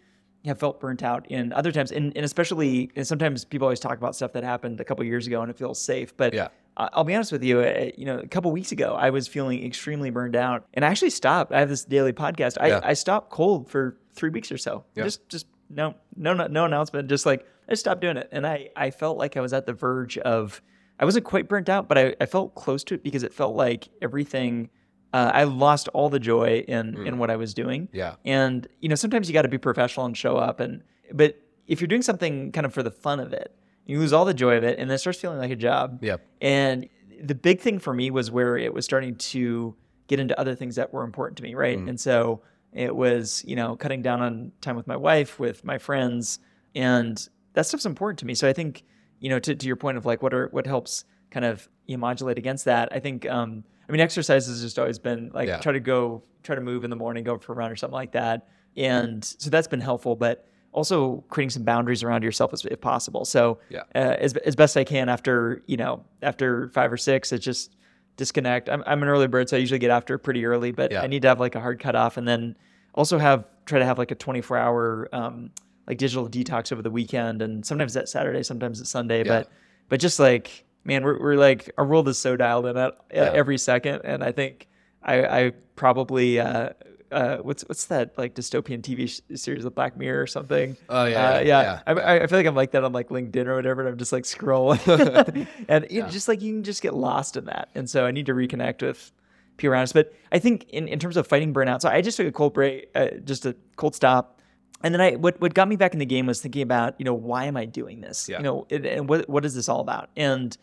[0.45, 3.97] have felt burnt out in other times, and, and especially and sometimes people always talk
[3.97, 6.49] about stuff that happened a couple years ago and it feels safe, but Yeah.
[6.75, 7.59] I'll be honest with you.
[7.59, 10.87] uh, You know, a couple weeks ago, I was feeling extremely burned out, and I
[10.89, 11.51] actually stopped.
[11.53, 12.57] I have this daily podcast.
[12.59, 12.79] I, Yeah.
[12.83, 14.83] I stopped cold for three weeks or so.
[14.95, 15.03] Yeah.
[15.03, 17.09] Just, just no, no, no, no announcement.
[17.09, 19.73] Just like I stopped doing it, and I, I felt like I was at the
[19.73, 20.61] verge of.
[20.99, 23.55] I wasn't quite burnt out, but I, I felt close to it because it felt
[23.55, 24.69] like everything.
[25.13, 27.07] Uh, I lost all the joy in Mm.
[27.07, 27.87] in what I was doing.
[27.93, 28.15] Yeah.
[28.25, 30.59] And you know, sometimes you got to be professional and show up.
[30.59, 30.81] And
[31.13, 34.25] but if you're doing something kind of for the fun of it, you lose all
[34.25, 35.99] the joy of it, and then it starts feeling like a job.
[36.03, 36.25] Yep.
[36.41, 36.89] And
[37.21, 39.75] the big thing for me was where it was starting to
[40.07, 41.77] get into other things that were important to me, right?
[41.77, 41.89] Mm.
[41.89, 42.41] And so
[42.73, 46.39] it was, you know, cutting down on time with my wife, with my friends,
[46.75, 48.33] and that stuff's important to me.
[48.33, 48.83] So I think,
[49.19, 51.95] you know, to, to your point of like what are what helps kind of you
[51.95, 55.47] know, modulate against that, I think um I mean exercise has just always been like
[55.47, 55.57] Yeah.
[55.57, 57.93] try to go try to move in the morning, go for a run or something
[57.93, 58.47] like that.
[58.75, 63.23] And so that's been helpful, but also creating some boundaries around yourself as, if possible.
[63.25, 63.81] So Yeah.
[63.95, 67.75] uh, as, as best I can after, you know, after five or six, it's just
[68.17, 68.69] disconnect.
[68.69, 71.01] I'm, I'm an early bird, so I usually get after pretty early, but Yeah.
[71.01, 72.55] I need to have like a hard cutoff and then
[72.95, 75.51] also have, try to have like a 24 hour, um,
[75.87, 77.41] like digital detox over the weekend.
[77.41, 79.51] And sometimes that's Saturday, sometimes it's Sunday, but,
[79.89, 82.95] but just like, man, we're, we're like, our world is so dialed in at, uh,
[83.13, 83.31] Yeah.
[83.33, 84.01] every second.
[84.03, 84.67] And I think
[85.03, 86.69] I, I probably, uh,
[87.11, 90.75] uh, what's what's that like dystopian TV sh- series, The Black Mirror or something?
[90.89, 91.81] Oh, yeah, uh, yeah, yeah.
[91.85, 94.11] I, I feel like I'm like that on like LinkedIn or whatever, and I'm just
[94.11, 96.07] like scrolling, and Yeah.
[96.09, 97.69] just like you can just get lost in that.
[97.75, 99.11] And so I need to reconnect with
[99.57, 99.93] people around us.
[99.93, 102.55] But I think in, in terms of fighting burnout, so I just took a cold
[102.55, 104.41] break, uh, just a cold stop,
[104.83, 107.05] and then I what what got me back in the game was thinking about you
[107.05, 108.27] know why am I doing this?
[108.27, 108.37] Yeah.
[108.39, 110.09] You know, and, and what what is this all about?
[110.17, 110.57] And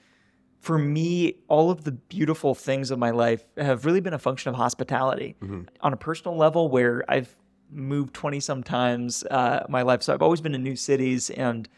[0.61, 4.51] for me, all of the beautiful things of my life have really been a function
[4.51, 5.63] of hospitality Mm-hmm.
[5.81, 7.35] on a personal level, where I've
[7.73, 10.03] moved 20 sometimes uh, my life.
[10.03, 11.69] So I've always been in new cities and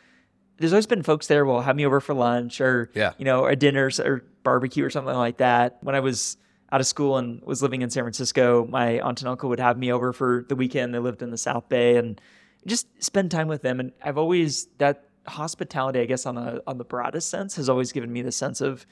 [0.59, 3.13] there's always been folks there will have me over for lunch or, Yeah.
[3.19, 5.79] you know, a dinner or barbecue or something like that.
[5.83, 6.37] When I was
[6.73, 9.77] out of school and was living in San Francisco, my aunt and uncle would have
[9.79, 10.95] me over for the weekend.
[10.95, 12.21] They lived in the South Bay and
[12.67, 13.79] just spend time with them.
[13.81, 17.93] And I've always, that hospitality, I guess, on the, on the broadest sense, has always
[17.93, 18.87] given me the sense of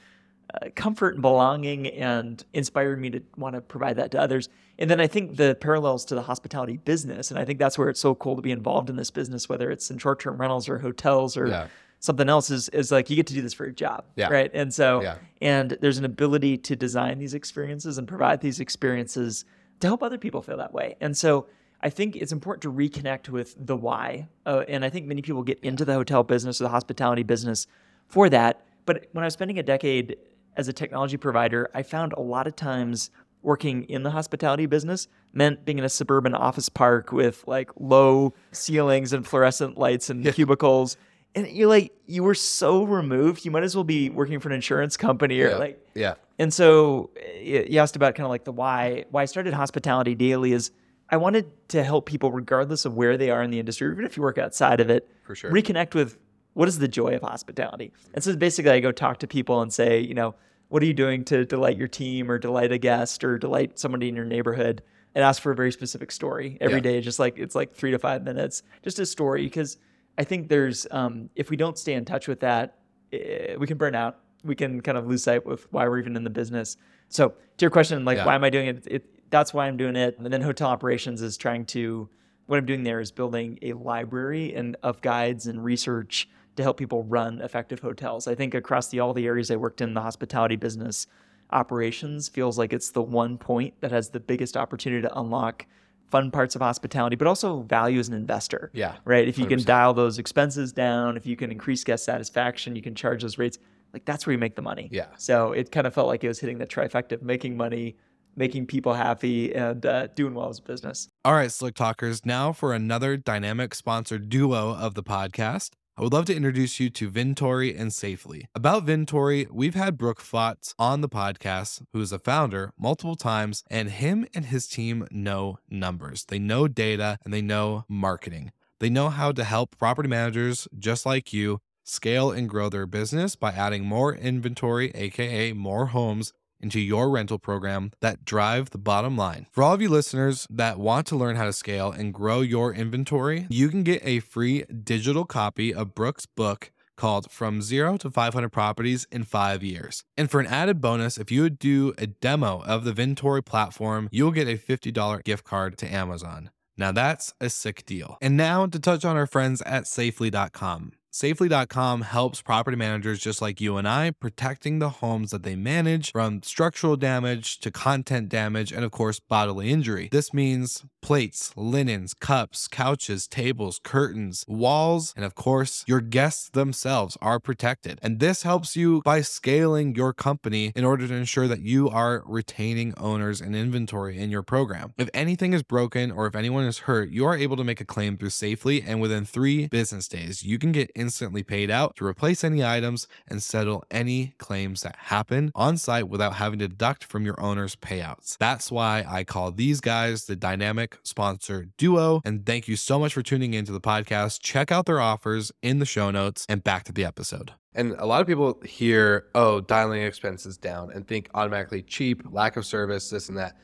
[0.53, 4.49] uh, comfort and belonging and inspired me to want to provide that to others.
[4.79, 7.89] And then I think the parallels to the hospitality business, and I think that's where
[7.89, 10.67] it's so cool to be involved in this business, whether it's in short term rentals
[10.67, 11.67] or hotels or Yeah.
[11.99, 14.05] something else, is, is like you get to do this for a job.
[14.15, 14.27] Yeah.
[14.29, 14.51] Right.
[14.53, 15.15] And so, Yeah.
[15.41, 19.45] and there's an ability to design these experiences and provide these experiences
[19.79, 20.95] to help other people feel that way.
[20.99, 21.47] And so,
[21.83, 24.27] I think it's important to reconnect with the why.
[24.45, 27.67] Uh, and I think many people get into the hotel business or the hospitality business
[28.07, 28.63] for that.
[28.85, 30.17] But when I was spending a decade
[30.57, 33.09] as a technology provider, I found a lot of times
[33.41, 38.33] working in the hospitality business meant being in a suburban office park with like low
[38.51, 40.97] ceilings and fluorescent lights and cubicles.
[41.33, 43.43] and you're like you were so removed.
[43.43, 45.55] You might as well be working for an insurance company or Yeah.
[45.57, 46.13] like Yeah.
[46.37, 47.09] and so
[47.41, 49.05] you asked about kind of like the why.
[49.09, 50.69] Why I started Hospitality Daily is
[51.11, 54.15] I wanted to help people, regardless of where they are in the industry, even if
[54.15, 55.51] you work outside of it, For sure.
[55.51, 56.17] reconnect with
[56.53, 57.91] what is the joy of hospitality.
[58.13, 60.35] And so basically, I go talk to people and say, you know,
[60.69, 64.07] what are you doing to delight your team or delight a guest or delight somebody
[64.07, 64.81] in your neighborhood?
[65.13, 66.83] And ask for a very specific story every Yeah.
[66.83, 69.43] day, just like it's like three to five minutes, just a story.
[69.43, 69.77] Because
[70.17, 72.77] I think there's, um, if we don't stay in touch with that,
[73.11, 74.19] eh, we can burn out.
[74.45, 76.77] We can kind of lose sight with why we're even in the business.
[77.09, 78.25] So to your question, like Yeah.
[78.25, 78.87] why am I doing it?
[78.87, 79.05] it?
[79.31, 80.19] That's why I'm doing it.
[80.19, 82.09] And then hotel operations is trying to.
[82.47, 86.75] What I'm doing there is building a library and of guides and research to help
[86.77, 88.27] people run effective hotels.
[88.27, 91.07] I think across the all the areas I worked in the hospitality business,
[91.51, 95.65] operations feels like it's the one point that has the biggest opportunity to unlock
[96.09, 98.95] fun parts of hospitality, but also value as an investor Yeah.
[99.05, 99.25] right?
[99.27, 99.65] If you can 100%.
[99.65, 103.57] dial those expenses down, if you can increase guest satisfaction, you can charge those rates.
[103.93, 104.89] Like that's where you make the money.
[104.91, 105.05] Yeah.
[105.17, 107.95] So it kind of felt like it was hitting the trifecta of making money,
[108.35, 111.07] making people happy, and uh, doing well as a business.
[111.23, 115.71] All right, Slick Talkers, now for another dynamic sponsored duo of the podcast.
[115.97, 118.47] I would love to introduce you to Vintory and Safely.
[118.55, 123.63] About Vintory, we've had Brooke Flotz on the podcast, who is a founder, multiple times,
[123.69, 126.25] and him and his team know numbers.
[126.25, 128.51] They know data and they know marketing.
[128.79, 133.35] They know how to help property managers just like you scale and grow their business
[133.35, 139.17] by adding more inventory, aka more homes, into your rental program that drive the bottom
[139.17, 139.47] line.
[139.51, 142.73] For all of you listeners that want to learn how to scale and grow your
[142.73, 146.71] inventory, you can get a free digital copy of Brooke's book
[147.01, 150.03] called From Zero to 500 Properties in Five Years.
[150.15, 154.07] And for an added bonus, if you would do a demo of the Vintory platform,
[154.11, 156.51] you'll get a $50 gift card to Amazon.
[156.77, 158.17] Now that's a sick deal.
[158.21, 160.93] And now to touch on our friends at safely.com.
[161.13, 166.13] Safely.com helps property managers just like you and I protecting the homes that they manage
[166.13, 170.07] from structural damage to content damage and, of course, bodily injury.
[170.09, 177.17] This means plates, linens, cups, couches, tables, curtains, walls, and, of course, your guests themselves
[177.21, 177.99] are protected.
[178.01, 182.23] And this helps you by scaling your company in order to ensure that you are
[182.25, 184.93] retaining owners and inventory in your program.
[184.97, 187.85] If anything is broken or if anyone is hurt, you are able to make a
[187.85, 192.05] claim through Safely, and within three business days, you can get instantly paid out to
[192.05, 197.03] replace any items and settle any claims that happen on site without having to deduct
[197.03, 198.37] from your owner's payouts.
[198.37, 202.21] That's why I call these guys the dynamic sponsor duo.
[202.23, 204.41] And thank you so much for tuning into the podcast.
[204.41, 207.53] Check out their offers in the show notes and back to the episode.
[207.73, 212.57] And a lot of people hear, oh, dialing expenses down and think automatically cheap, lack
[212.57, 213.57] of service, this and that.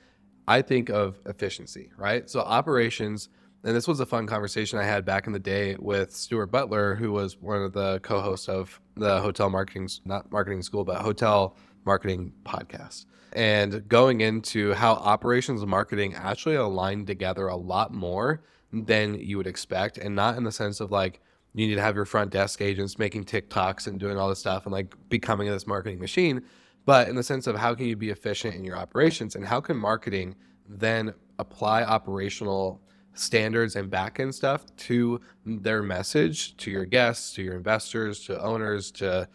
[0.47, 2.29] I think of efficiency, right?
[2.29, 3.29] So operations,
[3.63, 6.95] and this was a fun conversation I had back in the day with Stuart Butler,
[6.95, 11.55] who was one of the co-hosts of the hotel marketing, not marketing school, but hotel
[11.85, 13.05] marketing podcast.
[13.33, 18.41] And going into how operations and marketing actually align together a lot more
[18.71, 21.21] than you would expect, and not in the sense of like
[21.53, 24.65] you need to have your front desk agents making TikToks and doing all this stuff
[24.65, 26.43] and like becoming this marketing machine,
[26.85, 29.59] but in the sense of how can you be efficient in your operations and how
[29.59, 30.35] can marketing
[30.69, 32.81] then apply operational
[33.17, 38.41] standards and back end stuff to their message to your guests, to your investors, to
[38.41, 39.27] owners, to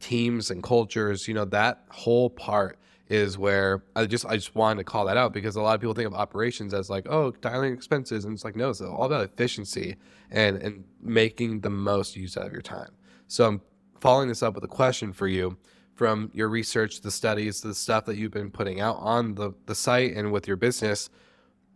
[0.00, 4.78] teams and cultures, you know, that whole part is where I just I just wanted
[4.78, 7.30] to call that out because a lot of people think of operations as like, oh,
[7.40, 8.24] dialing expenses.
[8.24, 9.96] And it's like, no, it's all about efficiency
[10.30, 12.90] and and making the most use out of your time.
[13.26, 13.60] So I'm
[14.00, 15.56] following this up with a question for you
[15.94, 19.74] from your research, the studies, the stuff that you've been putting out on the, the
[19.74, 21.10] site and with your business.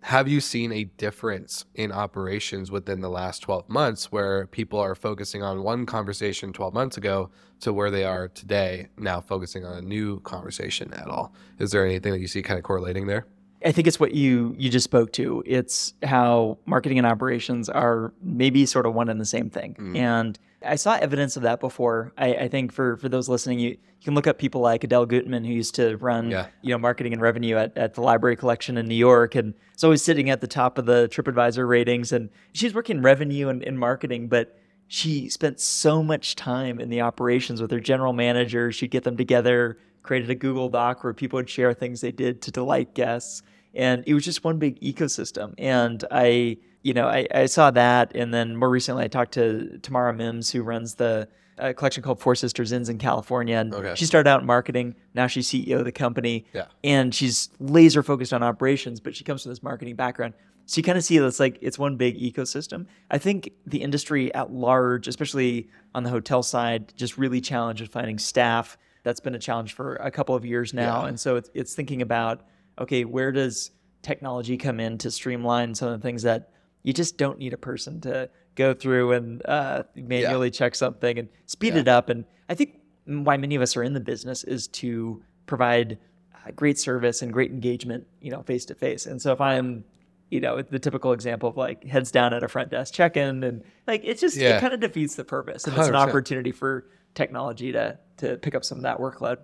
[0.02, 4.96] Have you seen a difference in operations within the last 12 months where people are
[4.96, 9.78] focusing on one conversation 12 months ago to where they are today, now focusing on
[9.78, 11.32] a new conversation at all?
[11.60, 13.26] Is there anything that you see kind of correlating there?
[13.64, 15.40] I think it's what you you just spoke to.
[15.46, 19.76] It's how marketing and operations are maybe sort of one and the same thing.
[19.78, 19.96] Mm.
[19.96, 22.12] And I saw evidence of that before.
[22.16, 25.06] I, I think for for those listening, you, you can look up people like Adele
[25.06, 26.46] Gutman, who used to run Yeah.
[26.62, 29.84] you know marketing and revenue at, at the Library Collection in New York, and is
[29.84, 32.12] always sitting at the top of the TripAdvisor ratings.
[32.12, 34.58] And she's working revenue and, and marketing, but
[34.88, 38.70] she spent so much time in the operations with her general manager.
[38.72, 42.42] She'd get them together, created a Google Doc where people would share things they did
[42.42, 43.42] to delight guests.
[43.74, 45.54] And it was just one big ecosystem.
[45.56, 48.12] And I, you know, I, I saw that.
[48.14, 51.28] And then more recently, I talked to Tamara Mims, who runs the
[51.58, 53.56] uh, collection called Four Sisters Inns in California.
[53.56, 53.94] And Okay.
[53.94, 54.94] she started out in marketing.
[55.14, 56.66] Now she's CEO of the company Yeah.
[56.82, 60.34] and she's laser focused on operations, but she comes from this marketing background.
[60.66, 62.86] So you kind of see it's like it's one big ecosystem.
[63.10, 67.90] I think the industry at large, especially on the hotel side, just really challenged with
[67.90, 68.78] finding staff.
[69.02, 71.08] That's been a challenge for a couple of years now, Yeah.
[71.08, 72.42] and so it's it's thinking about
[72.80, 73.72] okay, where does
[74.02, 76.50] technology come in to streamline some of the things that
[76.82, 81.28] you just don't need a person to go through and uh, manually check something and
[81.46, 81.80] speed Yeah.
[81.80, 82.08] it up.
[82.08, 85.98] And I think why many of us are in the business is to provide
[86.34, 89.06] uh, great service and great engagement, you know, face to face.
[89.06, 89.84] And so if I'm,
[90.30, 93.62] you know, the typical example of like heads down at a front desk check-in, and
[93.86, 94.56] like it just Yeah.
[94.56, 98.54] it kind of defeats the purpose, and it's an opportunity for technology to to pick
[98.54, 99.38] up some of that workload.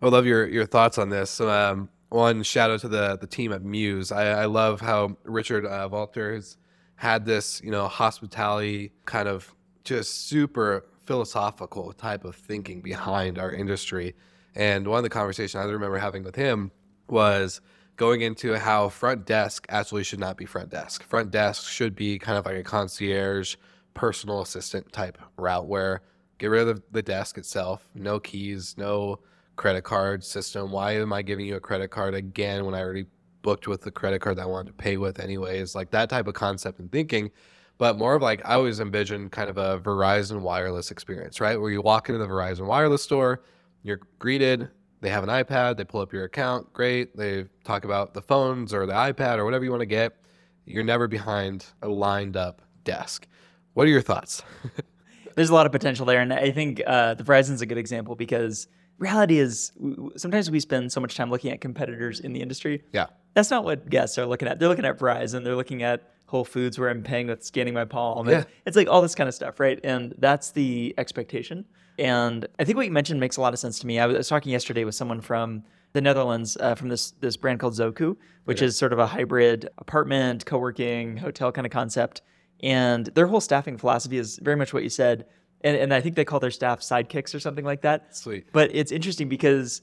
[0.00, 1.40] I would love your your thoughts on this.
[1.40, 4.12] Um, one shout out to the the team at Muse.
[4.12, 6.56] I, I love how Richard uh, Walter has
[7.02, 13.50] had this, you know, hospitality kind of just super philosophical type of thinking behind our
[13.50, 14.14] industry.
[14.54, 16.70] And one of the conversations I remember having with him
[17.08, 17.60] was
[17.96, 21.02] going into how front desk actually should not be front desk.
[21.02, 23.56] Front desk should be kind of like a concierge,
[23.94, 26.02] personal assistant type route where
[26.38, 29.18] get rid of the desk itself, no keys, no
[29.56, 30.70] credit card system.
[30.70, 33.06] Why am I giving you a credit card again when I already
[33.42, 35.74] booked with the credit card that I wanted to pay with anyways?
[35.74, 37.30] Like that type of concept and thinking.
[37.78, 41.60] But more of like I always envisioned kind of a Verizon wireless experience, right?
[41.60, 43.42] Where you walk into the Verizon wireless store,
[43.82, 44.68] you're greeted,
[45.00, 47.16] they have an iPad, they pull up your account, great.
[47.16, 50.16] They talk about the phones or the iPad or whatever you want to get.
[50.64, 53.26] You're never behind a lined up desk.
[53.74, 54.42] What are your thoughts?
[55.34, 58.14] there's a lot of potential there, and I think uh, the Verizon's a good example
[58.14, 58.68] because
[58.98, 59.72] reality is
[60.16, 62.84] sometimes we spend so much time looking at competitors in the industry.
[62.92, 63.06] Yeah.
[63.34, 64.58] That's not what guests are looking at.
[64.58, 65.44] They're looking at Verizon.
[65.44, 68.28] They're looking at Whole Foods, where I'm paying with scanning my palm.
[68.28, 68.44] Yeah.
[68.66, 69.78] It's like all this kind of stuff, right?
[69.84, 71.64] And that's the expectation.
[71.98, 73.98] And I think what you mentioned makes a lot of sense to me.
[73.98, 75.62] I was talking yesterday with someone from
[75.92, 79.68] the Netherlands, uh, from this this brand called Zoku, which is sort of a hybrid
[79.76, 82.22] apartment, co-working, hotel kind of concept.
[82.62, 85.26] And their whole staffing philosophy is very much what you said.
[85.60, 88.16] And, and I think they call their staff sidekicks or something like that.
[88.16, 88.46] Sweet.
[88.52, 89.82] But it's interesting because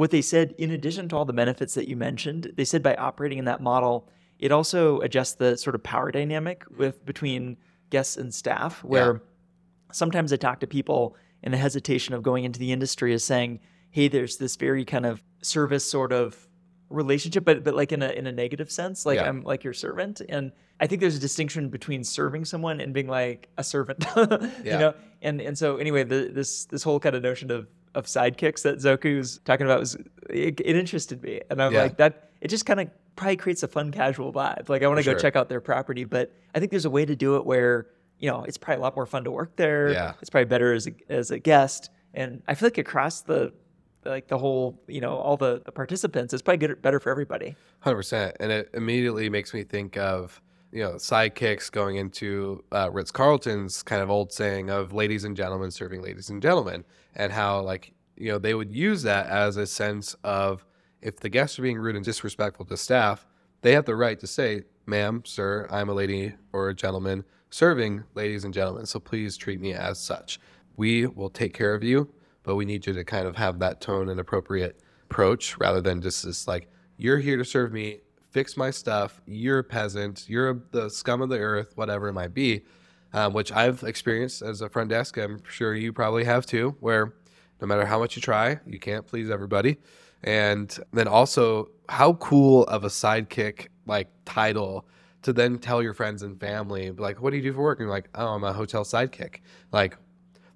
[0.00, 2.94] what they said, in addition to all the benefits that you mentioned, they said by
[2.94, 7.58] operating in that model, it also adjusts the sort of power dynamic with between
[7.90, 9.20] guests and staff, where
[9.92, 13.60] sometimes I talk to people and the hesitation of going into the industry is saying,
[13.90, 16.48] hey, there's this very kind of service sort of
[16.88, 19.28] relationship, but but like in a in a negative sense, like Yeah.
[19.28, 20.22] I'm like your servant.
[20.30, 24.06] And I think there's a distinction between serving someone and being like a servant.
[24.16, 24.48] Yeah.
[24.64, 24.94] You know?
[25.20, 28.78] And and so anyway, the, this this whole kind of notion of of sidekicks that
[28.78, 29.96] Zoku's talking about was
[30.28, 31.40] it, it interested me.
[31.50, 31.82] And I'm Yeah.
[31.82, 34.68] like that it just kind of probably creates a fun casual vibe.
[34.68, 35.20] Like I want to go sure.
[35.20, 37.88] check out their property, but I think there's a way to do it where,
[38.18, 39.92] you know, it's probably a lot more fun to work there.
[39.92, 40.14] Yeah.
[40.20, 41.90] It's probably better as a, as a guest.
[42.14, 43.52] And I feel like across the
[44.04, 47.54] like the whole, you know, all the, the participants, it's probably good better for everybody.
[47.80, 50.40] Hundred percent, and it immediately makes me think of
[50.72, 55.36] you know sidekicks going into uh, Ritz Carlton's kind of old saying of "ladies and
[55.36, 56.84] gentlemen serving ladies and gentlemen,"
[57.14, 60.64] and how like you know they would use that as a sense of
[61.02, 63.26] if the guests are being rude and disrespectful to staff,
[63.62, 68.04] they have the right to say, "Ma'am, sir, I'm a lady or a gentleman serving
[68.14, 70.38] ladies and gentlemen, so please treat me as such.
[70.76, 73.80] We will take care of you, but we need you to kind of have that
[73.80, 76.68] tone and appropriate approach rather than just this like."
[77.00, 77.98] you're here to serve me,
[78.30, 79.22] fix my stuff.
[79.26, 80.28] You're a peasant.
[80.28, 82.62] You're the scum of the earth, whatever it might be,
[83.12, 85.16] um, which I've experienced as a front desk.
[85.16, 87.14] I'm sure you probably have too, where
[87.60, 89.78] no matter how much you try, you can't please everybody.
[90.22, 94.86] And then also, how cool of a sidekick like title
[95.22, 97.78] to then tell your friends and family, like, what do you do for work?
[97.78, 99.40] And you're like, oh, I'm a hotel sidekick.
[99.72, 99.96] Like,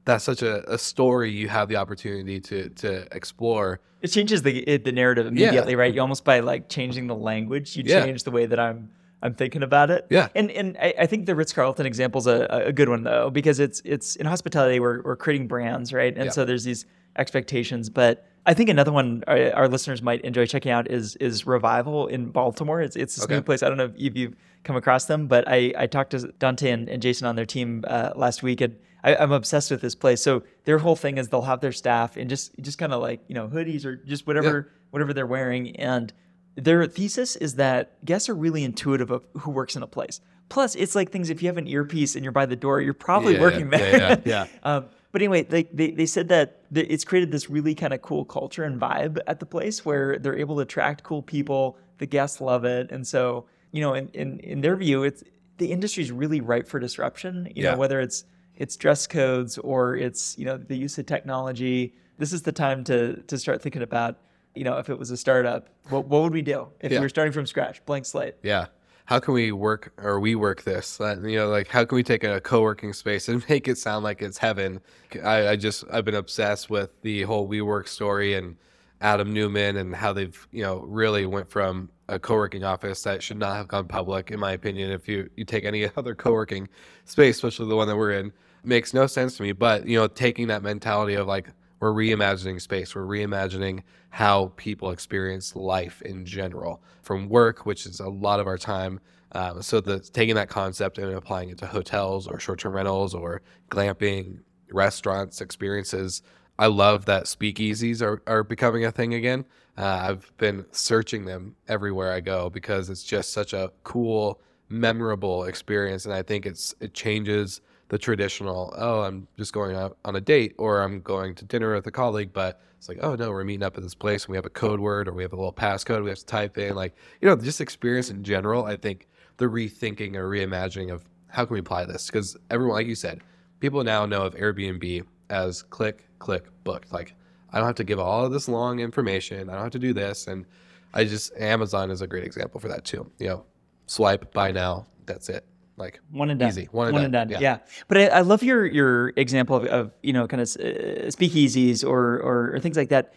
[0.04, 3.80] that's such a, a story you have the opportunity to to explore.
[4.02, 5.94] It changes the it, the narrative immediately, right?
[5.94, 8.04] You almost by like changing the language, you Yeah.
[8.04, 8.90] change the way that I'm
[9.24, 10.06] I'm thinking about it.
[10.10, 10.28] Yeah.
[10.34, 13.30] And and I, I think the Ritz Carlton example is a, a good one though
[13.30, 16.14] because it's it's in hospitality we're we're creating brands, right?
[16.14, 16.30] And Yeah.
[16.30, 16.84] so there's these
[17.16, 21.46] expectations, but I think another one our, our listeners might enjoy checking out is is
[21.46, 22.82] Revival in Baltimore.
[22.82, 23.36] It's it's this Okay.
[23.36, 23.62] new place.
[23.62, 26.88] I don't know if you've come across them, but I I talked to Dante and,
[26.88, 28.76] and Jason on their team uh, last week and.
[29.06, 30.22] I, I'm obsessed with this place.
[30.22, 33.20] So their whole thing is they'll have their staff in just just kind of like
[33.28, 36.10] you know hoodies or just whatever whatever they're wearing, and
[36.56, 40.20] their thesis is that guests are really intuitive of who works in a place.
[40.48, 42.94] Plus, it's like things if you have an earpiece and you're by the door, you're
[42.94, 43.98] probably Yeah, working yeah, there.
[43.98, 44.46] yeah, yeah.
[44.62, 48.24] um, but anyway, they, they, they said that it's created this really kind of cool
[48.24, 51.78] culture and vibe at the place where they're able to attract cool people.
[51.98, 52.90] The guests love it.
[52.90, 55.22] And so, you know, in, in, in their view, it's
[55.58, 57.72] the industry's really ripe for disruption, you Yeah.
[57.72, 58.24] know, whether it's
[58.56, 61.94] it's dress codes or it's, you know, the use of technology.
[62.18, 64.18] This is the time to to start thinking about,
[64.54, 66.98] you know, if it was a startup, what, what would we do if Yeah.
[67.00, 68.34] we were starting from scratch, blank slate?
[68.42, 68.66] Yeah.
[69.06, 70.98] how can we work or we work this?
[71.00, 74.02] Uh, you know, like how can we take a co-working space and make it sound
[74.04, 74.80] like it's heaven?
[75.22, 78.56] I, I just I've been obsessed with the whole WeWork story and
[79.00, 83.38] Adam Neumann and how they've you know really went from a co-working office that should
[83.38, 84.90] not have gone public, in my opinion.
[84.90, 86.68] If you you take any other co-working
[87.04, 88.32] space, especially the one that we're in,
[88.62, 89.52] makes no sense to me.
[89.52, 91.48] But you know, taking that mentality of like
[91.84, 98.00] we're reimagining space, we're reimagining how people experience life in general, from work, which is
[98.00, 98.98] a lot of our time.
[99.32, 103.42] Um, so the taking that concept and applying it to hotels or short-term rentals or
[103.70, 104.38] glamping,
[104.72, 106.22] restaurants, experiences.
[106.58, 109.44] I love that speakeasies are, are becoming a thing again.
[109.76, 115.44] Uh, I've been searching them everywhere I go because it's just such a cool, memorable
[115.44, 118.72] experience, and I think it's it changes the traditional.
[118.76, 121.90] Oh, I'm just going out on a date, or I'm going to dinner with a
[121.90, 124.46] colleague, but it's like, oh no, we're meeting up at this place, and we have
[124.46, 126.74] a code word, or we have a little passcode we have to type in.
[126.74, 128.64] Like you know, just experience in general.
[128.64, 132.86] I think the rethinking or reimagining of how can we apply this because everyone, like
[132.86, 133.20] you said,
[133.60, 136.92] people now know of Airbnb as click, click, booked.
[136.92, 137.14] Like
[137.52, 139.48] I don't have to give all of this long information.
[139.48, 140.26] I don't have to do this.
[140.26, 140.46] And
[140.92, 143.10] I just Amazon is a great example for that too.
[143.18, 143.44] You know,
[143.86, 144.86] swipe, buy now.
[145.06, 145.44] That's it.
[145.76, 146.48] Like one and done.
[146.48, 146.68] Easy.
[146.70, 147.04] One and one done.
[147.04, 147.42] and done.
[147.42, 147.56] Yeah.
[147.56, 147.58] Yeah.
[147.88, 151.84] But I, I love your your example of, of you know kind of uh, speakeasies
[151.84, 153.14] or, or or things like that.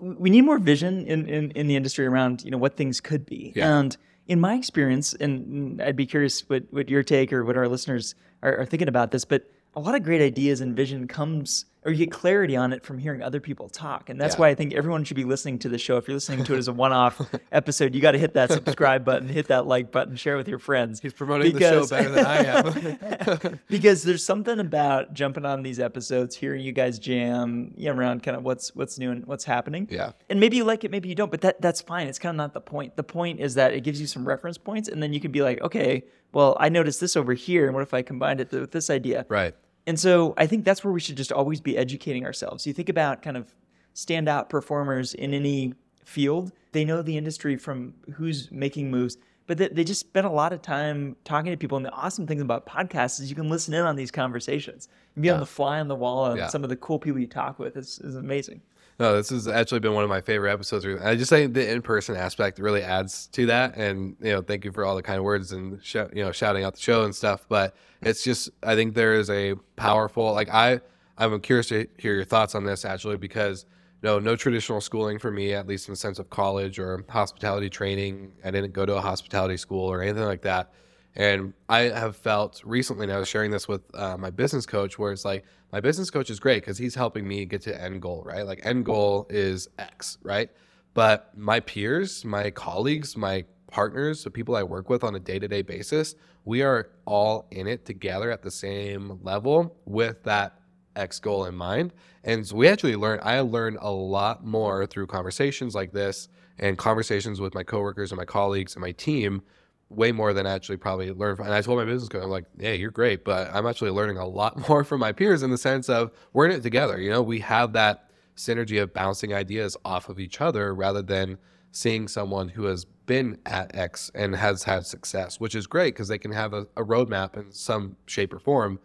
[0.00, 3.26] We need more vision in, in in the industry around you know what things could
[3.26, 3.52] be.
[3.54, 3.78] Yeah.
[3.78, 3.96] And
[4.26, 8.14] in my experience, and I'd be curious what what your take or what our listeners
[8.42, 11.90] are, are thinking about this, but a lot of great ideas and vision comes or
[11.92, 14.10] you get clarity on it from hearing other people talk.
[14.10, 14.40] And that's Yeah.
[14.40, 15.96] why I think everyone should be listening to the show.
[15.96, 17.20] If you're listening to it as a one-off
[17.52, 20.58] episode, you got to hit that subscribe button, hit that like button, share with your
[20.58, 21.00] friends.
[21.00, 23.58] He's promoting the show better than I am.
[23.68, 28.22] because there's something about jumping on these episodes, hearing you guys jam you know, around
[28.22, 29.88] kind of what's what's new and what's happening.
[29.90, 30.12] Yeah.
[30.28, 32.08] And maybe you like it, maybe you don't, but that that's fine.
[32.08, 32.96] It's kind of not the point.
[32.96, 35.40] The point is that it gives you some reference points, and then you can be
[35.42, 38.70] like, okay, well, I noticed this over here, and what if I combined it with
[38.72, 39.24] this idea?
[39.28, 39.54] right.
[39.86, 42.66] And so I think that's where we should just always be educating ourselves.
[42.66, 43.54] You think about kind of
[43.94, 45.74] standout performers in any
[46.04, 49.16] field, they know the industry from who's making moves,
[49.46, 51.76] but they, they just spend a lot of time talking to people.
[51.76, 55.22] And the awesome thing about podcasts is you can listen in on these conversations and
[55.22, 56.48] be on the fly on the wall and Yeah.
[56.48, 58.60] some of the cool people you talk with is, is amazing.
[59.00, 60.84] No, this has actually been one of my favorite episodes.
[60.84, 64.72] I just think the in-person aspect really adds to that, and you know, thank you
[64.72, 67.46] for all the kind words and sh- you know, shouting out the show and stuff.
[67.48, 70.82] But it's just, I think there is a powerful, like I,
[71.16, 73.64] I'm curious to hear your thoughts on this actually because
[74.02, 77.70] no, no traditional schooling for me, at least in the sense of college or hospitality
[77.70, 78.32] training.
[78.44, 80.74] I didn't go to a hospitality school or anything like that.
[81.16, 84.98] And I have felt recently, and I was sharing this with uh, my business coach,
[84.98, 88.02] where it's like my business coach is great because he's helping me get to end
[88.02, 88.46] goal, right?
[88.46, 90.50] Like end goal is X, right?
[90.94, 95.38] But my peers, my colleagues, my partners, the people I work with on a day
[95.38, 100.60] to day basis, we are all in it together at the same level with that
[100.96, 101.92] X goal in mind.
[102.24, 106.76] And so we actually learn, I learned a lot more through conversations like this and
[106.76, 109.42] conversations with my coworkers and my colleagues and my team
[109.90, 111.46] way more than I actually probably learned from.
[111.46, 114.16] And I told my business coach, I'm like, yeah, you're great, but I'm actually learning
[114.16, 116.98] a lot more from my peers in the sense of we're in it together.
[117.00, 121.36] You know, we have that synergy of bouncing ideas off of each other rather than
[121.72, 126.08] seeing someone who has been at X and has had success, which is great because
[126.08, 128.78] they can have a, a roadmap in some shape or form.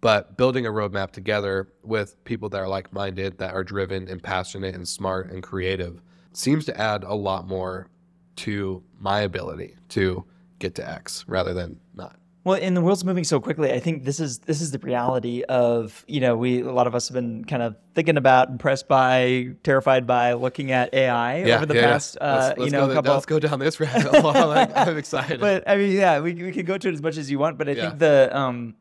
[0.00, 4.22] But building a roadmap together with people that are like minded, that are driven and
[4.22, 7.88] passionate and smart and creative seems to add a lot more
[8.34, 10.24] to my ability to
[10.62, 12.16] get to X rather than not.
[12.44, 13.70] Well, and the world's moving so quickly.
[13.72, 16.94] I think this is this is the reality of you know we a lot of
[16.96, 21.66] us have been kind of thinking about, impressed by, terrified by looking at AI over
[21.66, 23.12] the past uh, let's, let's you know go, couple.
[23.14, 24.32] let's go down this rabbit hole.
[24.48, 25.38] Like, I'm excited.
[25.40, 27.58] but I mean, yeah, we, we can go to it as much as you want.
[27.58, 27.82] But I Yeah.
[27.90, 28.74] think the um,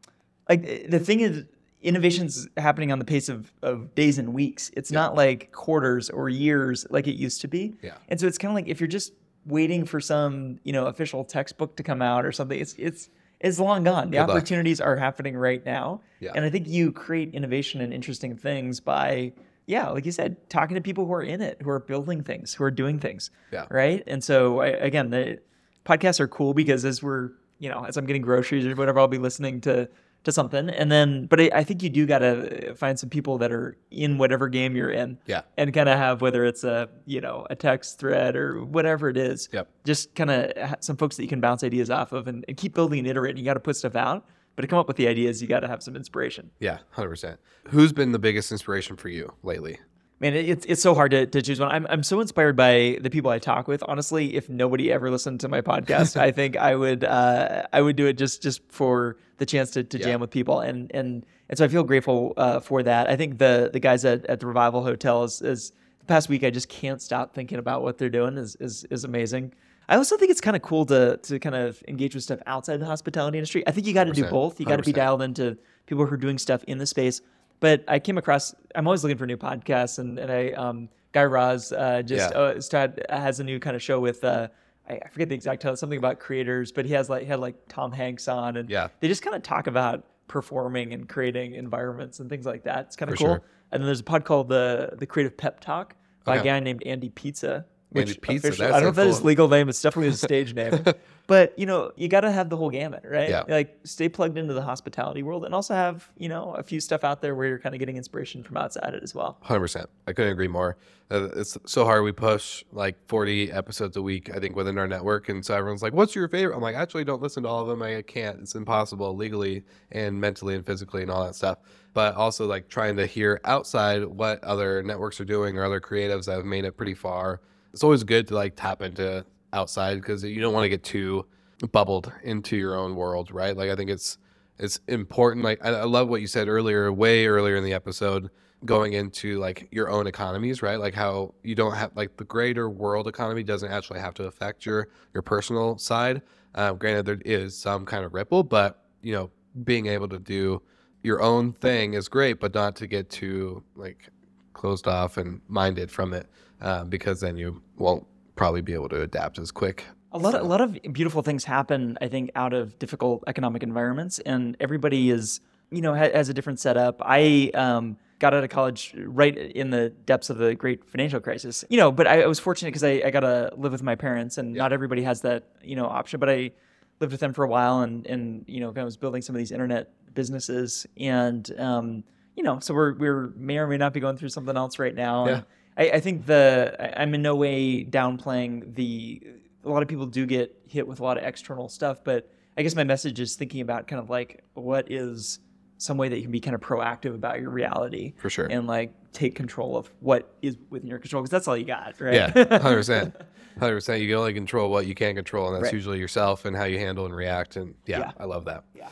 [0.49, 1.43] like the thing is,
[1.83, 4.71] innovation's happening on the pace of, of days and weeks.
[4.75, 7.73] It's not like quarters or years like it used to be.
[7.83, 7.97] Yeah.
[8.09, 9.13] And so it's kind of like if you're just
[9.45, 13.59] waiting for some you know official textbook to come out or something, it's it's it's
[13.59, 14.11] long gone.
[14.11, 14.29] The Good luck.
[14.29, 16.01] opportunities are happening right now.
[16.19, 16.31] Yeah.
[16.35, 19.33] And I think you create innovation and interesting things by
[19.65, 22.53] yeah, like you said, talking to people who are in it, who are building things,
[22.53, 23.31] who are doing things.
[23.51, 23.65] Yeah.
[23.69, 24.03] Right.
[24.05, 25.39] And so I, again, the
[25.85, 29.07] podcasts are cool because as we're you know as I'm getting groceries or whatever, I'll
[29.07, 29.89] be listening to
[30.23, 33.09] to something, and then but I, I think you do got to uh, find some
[33.09, 35.17] people that are in whatever game you're in.
[35.25, 35.41] Yeah.
[35.57, 39.17] And kind of have whether it's a you know a text thread or whatever it
[39.17, 39.49] is.
[39.51, 39.69] Yep.
[39.83, 42.73] Just kind of some folks that you can bounce ideas off of and, and keep
[42.73, 43.37] building and iterating.
[43.37, 45.61] You got to put stuff out, but to come up with the ideas, you got
[45.61, 46.51] to have some inspiration.
[46.59, 47.39] yeah, hundred percent.
[47.69, 49.79] Who's been the biggest inspiration for you lately?
[50.21, 51.69] Man, it- it's it's so hard to, to choose one.
[51.71, 53.83] I'm I'm so inspired by the people I talk with.
[53.87, 57.95] Honestly, if nobody ever listened to my podcast, I think I would uh, I would
[57.95, 60.05] do it just just for the chance to, to Yeah.
[60.05, 63.09] jam with people, and and and so I feel grateful uh, for that.
[63.09, 66.43] I think the the guys at, at the Revival Hotel is, is the past week.
[66.43, 68.37] I just can't stop thinking about what they're doing.
[68.37, 69.53] is is is amazing.
[69.89, 72.77] I also think it's kind of cool to to kind of engage with stuff outside
[72.77, 73.67] the hospitality industry.
[73.67, 74.59] I think you got to do both.
[74.59, 75.57] You got to be dialed into
[75.87, 77.21] people who are doing stuff in the space.
[77.61, 78.53] But I came across.
[78.75, 82.37] I'm always looking for new podcasts, and and I um Guy Raz uh, just Yeah.
[82.37, 84.49] uh, started, has a new kind of show with uh
[84.89, 87.39] I I forget the exact title, something about creators, but he has like he had
[87.39, 88.89] like Tom Hanks on, and Yeah.
[88.99, 92.85] they just kind of talk about performing and creating environments and things like that.
[92.87, 93.27] It's kind of cool.
[93.27, 93.41] sure.
[93.71, 95.95] And then there's a pod called the the Creative Pep Talk
[96.25, 96.41] by Okay.
[96.49, 97.65] a guy named Andy Pizza.
[97.93, 99.67] Andy Pizza, I don't know if that is legal name.
[99.69, 100.83] It's definitely a stage name.
[101.31, 103.29] But you know, you got to have the whole gamut, right?
[103.29, 103.43] Yeah.
[103.47, 107.05] Like stay plugged into the hospitality world, and also have you know a few stuff
[107.05, 109.37] out there where you're kind of getting inspiration from outside it as well.
[109.41, 109.89] Hundred percent.
[110.07, 110.75] I couldn't agree more.
[111.09, 112.03] Uh, it's so hard.
[112.03, 115.81] We push like forty episodes a week, I think, within our network, and so everyone's
[115.81, 117.81] like, "What's your favorite?" I'm like, "Actually, don't listen to all of them.
[117.81, 118.41] I can't.
[118.41, 121.59] It's impossible legally and mentally and physically and all that stuff."
[121.93, 126.25] But also like trying to hear outside what other networks are doing or other creatives
[126.25, 127.39] that have made it pretty far.
[127.73, 131.25] It's always good to like tap into outside because you don't want to get too
[131.71, 133.55] bubbled into your own world, right?
[133.55, 134.17] Like I think it's
[134.57, 135.43] it's important.
[135.43, 138.29] Like I, I love what you said earlier, way earlier in the episode,
[138.65, 140.79] going into like your own economies, right?
[140.79, 144.65] Like how you don't have like the greater world economy doesn't actually have to affect
[144.65, 146.21] your your personal side.
[146.55, 149.31] Um, granted, there is some kind of ripple, but you know,
[149.63, 150.61] being able to do
[151.03, 154.09] your own thing is great, but not to get too like
[154.53, 156.27] closed off and minded from it,
[156.61, 158.05] uh, because then you won't
[158.35, 159.85] probably be able to adapt as quick.
[160.13, 163.63] A lot, of, a lot of beautiful things happen, I think, out of difficult economic
[163.63, 165.39] environments, and everybody is,
[165.69, 167.01] you know, ha- has a different setup.
[167.03, 171.63] I um, got out of college right in the depths of the great financial crisis,
[171.69, 173.95] you know, but I, I was fortunate because I, I got to live with my
[173.95, 176.19] parents, and not everybody has that, you know, option.
[176.19, 176.51] But I
[176.99, 179.33] lived with them for a while, and and you know, kind of was building some
[179.35, 182.03] of these internet businesses, and um,
[182.35, 184.95] you know, so we're we're may or may not be going through something else right
[184.95, 185.25] now.
[185.25, 185.45] and
[185.77, 189.21] I, I think the I- I'm in no way downplaying the
[189.63, 192.63] a lot of people do get hit with a lot of external stuff, but I
[192.63, 195.39] guess my message is thinking about kind of like what is
[195.77, 198.45] some way that you can be kind of proactive about your reality For sure.
[198.47, 201.99] and like take control of what is within your control because that's all you got,
[201.99, 202.13] right?
[202.13, 202.27] Yeah,
[202.59, 203.15] hundred percent,
[203.59, 204.01] hundred percent.
[204.01, 205.73] You can only control what you can control, and that's Right.
[205.73, 207.55] usually yourself and how you handle and react.
[207.55, 208.11] And yeah, Yeah.
[208.19, 208.63] I love that.
[208.75, 208.89] Yeah.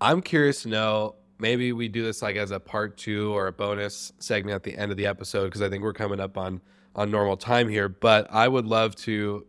[0.00, 1.14] I'm curious to know.
[1.42, 4.78] Maybe we do this like as a part two or a bonus segment at the
[4.78, 6.60] end of the episode because I think we're coming up on
[6.94, 7.88] on normal time here.
[7.88, 9.44] But I would love to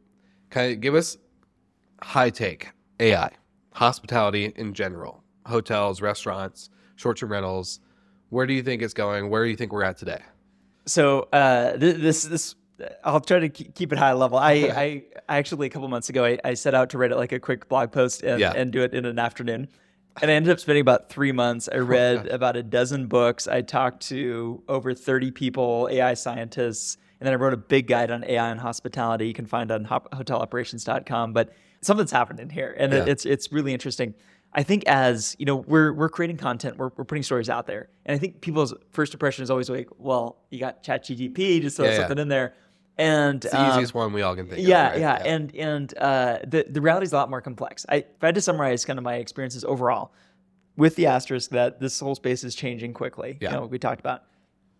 [0.49, 1.17] kind of give us
[2.01, 2.69] high take
[2.99, 3.29] AI,
[3.73, 7.79] hospitality in general, hotels, restaurants, short term rentals.
[8.29, 9.29] Where do you think it's going?
[9.29, 10.21] Where do you think we're at today?
[10.87, 12.55] So uh, th- this this
[13.03, 14.39] I'll try to keep it high level.
[14.39, 17.17] I I, I actually a couple months ago I, I set out to write it
[17.17, 18.51] like a quick blog post and, Yeah.
[18.55, 19.67] and do it in an afternoon,
[20.21, 21.67] and I ended up spending about three months.
[21.71, 23.47] I read about a dozen books.
[23.47, 28.11] I talked to over thirty people, AI scientists, and then I wrote a big guide
[28.11, 29.27] on AI and hospitality.
[29.27, 31.33] You can find on hoteloperations.com.
[31.33, 33.05] But something's happening here, and Yeah.
[33.07, 34.13] it's it's really interesting.
[34.55, 37.89] I think as you know, we're we're creating content, we're, we're putting stories out there,
[38.05, 41.85] and I think people's first impression is always like, well, you got ChatGPT, just throw
[41.85, 41.97] Yeah, yeah.
[42.01, 42.53] something in there,
[42.97, 44.65] and It's the um, easiest one we all can think of.
[44.67, 44.99] yeah, right?
[44.99, 47.85] yeah, and and uh, the the reality is a lot more complex.
[47.89, 50.13] I, if I had to summarize kind of my experiences overall,
[50.77, 53.37] with the asterisk that this whole space is changing quickly.
[53.41, 53.51] Yeah.
[53.51, 54.23] You know, we talked about.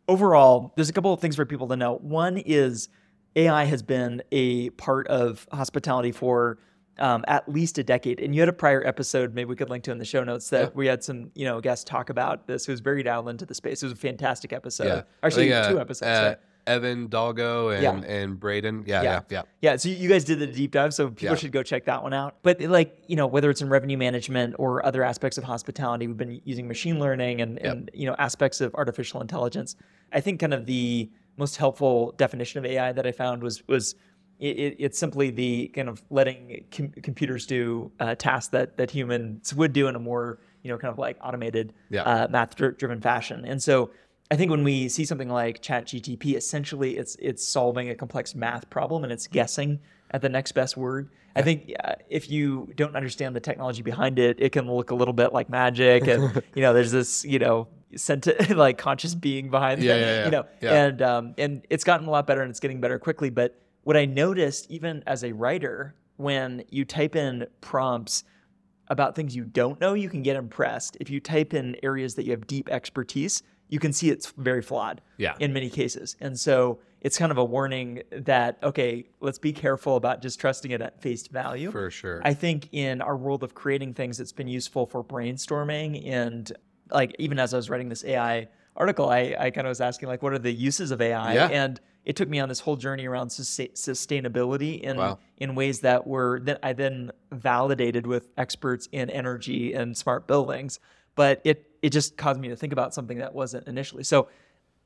[0.08, 1.96] Overall, there's a couple of things for people to know.
[1.96, 2.90] One is
[3.38, 6.60] AI has been a part of hospitality for
[7.00, 8.20] um, at least a decade.
[8.20, 10.50] And you had a prior episode, maybe we could link to in the show notes,
[10.50, 10.70] that Yeah.
[10.76, 12.66] we had some you know guests talk about this.
[12.66, 13.82] Who was very dialed into the space.
[13.82, 14.88] It was a fantastic episode.
[14.88, 15.02] Yeah.
[15.24, 16.10] Actually, think, uh, two episodes.
[16.10, 16.36] uh?
[16.68, 18.14] Evan Dalgo and, Yeah.
[18.16, 18.84] and Braden.
[18.86, 19.12] Yeah, Yeah.
[19.12, 19.42] yeah, yeah.
[19.62, 21.36] Yeah, so you guys did the deep dive, so people Yeah.
[21.36, 22.36] should go check that one out.
[22.44, 26.18] But like, you know, whether it's in revenue management or other aspects of hospitality, we've
[26.18, 29.76] been using machine learning and, and you know, aspects of artificial intelligence.
[30.12, 33.96] I think kind of the most helpful definition of AI that I found was was
[34.40, 38.92] it, it, it's simply the kind of letting com- computers do uh, tasks that that
[38.92, 42.04] humans would do in a more you know kind of like automated Yeah.
[42.04, 43.46] uh, math driven fashion.
[43.46, 43.92] And so
[44.34, 48.68] I think when we see something like ChatGTP, essentially it's it's solving a complex math
[48.72, 49.80] problem and it's guessing
[50.10, 51.10] at the next best word.
[51.36, 54.96] I think uh, if you don't understand the technology behind it, it can look a
[54.96, 59.52] little bit like magic, and you know, there's this you know senti- like conscious being
[59.52, 60.26] behind Yeah, it, yeah, yeah.
[60.26, 60.86] you know, Yeah.
[60.86, 63.30] and um, and it's gotten a lot better and it's getting better quickly.
[63.30, 68.24] But what I noticed, even as a writer, when you type in prompts
[68.88, 70.98] about things you don't know, you can get impressed.
[71.00, 73.44] If you type in areas that you have deep expertise,
[73.74, 75.34] you can see it's very flawed Yeah.
[75.40, 76.16] in many cases.
[76.22, 80.70] And so it's kind of a warning that, okay, let's be careful about just trusting
[80.70, 81.72] it at face value.
[81.72, 82.22] For sure.
[82.24, 86.08] I think in our world of creating things, it's been useful for brainstorming.
[86.08, 86.52] And
[86.92, 88.48] like, even as I was writing this AI
[88.78, 91.34] article, I, I kind of was asking, like, what are the uses of AI?
[91.34, 91.48] Yeah.
[91.48, 95.18] And it took me on this whole journey around sus- sustainability in, Wow.
[95.38, 100.80] in ways that were that I then validated with experts in energy and smart buildings.
[101.16, 104.04] But it, it just caused me to think about something that wasn't initially.
[104.04, 104.30] So,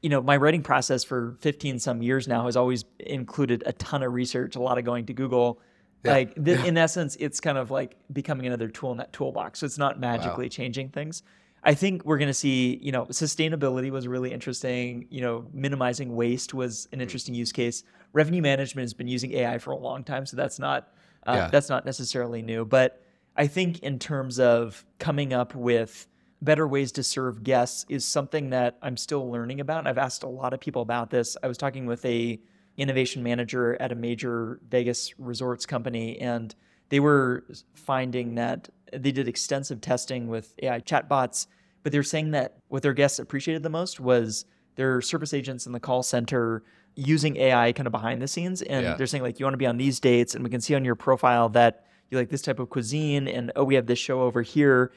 [0.01, 4.03] you know, my writing process for 15 some years now has always included a ton
[4.03, 5.61] of research, a lot of going to Google.
[6.03, 6.11] Yeah.
[6.11, 9.59] Like, th- in essence, it's kind of like becoming another tool in that toolbox.
[9.59, 11.23] So it's not magically changing things.
[11.63, 15.07] I think we're going to see, you know, sustainability was really interesting.
[15.09, 17.83] You know, minimizing waste was an interesting use case.
[18.13, 20.89] Revenue management has been using AI for a long time, so that's not
[21.25, 21.49] uh, Yeah.
[21.51, 22.63] that's not necessarily new.
[22.65, 23.03] But
[23.35, 26.07] I think in terms of coming up with
[26.41, 29.79] better ways to serve guests is something that I'm still learning about.
[29.79, 31.35] And I've asked a lot of people about this.
[31.41, 32.39] I was talking with a
[32.77, 36.53] innovation manager at a major Vegas resorts company and
[36.89, 41.47] they were finding that they did extensive testing with AI chatbots,
[41.83, 45.71] but they're saying that what their guests appreciated the most was their service agents in
[45.71, 46.63] the call center
[46.95, 48.61] using AI kind of behind the scenes.
[48.61, 48.93] And Yeah.
[48.95, 50.85] they're saying like, you want to be on these dates, and we can see on
[50.85, 54.21] your profile that you like this type of cuisine, and oh, we have this show
[54.21, 54.91] over here.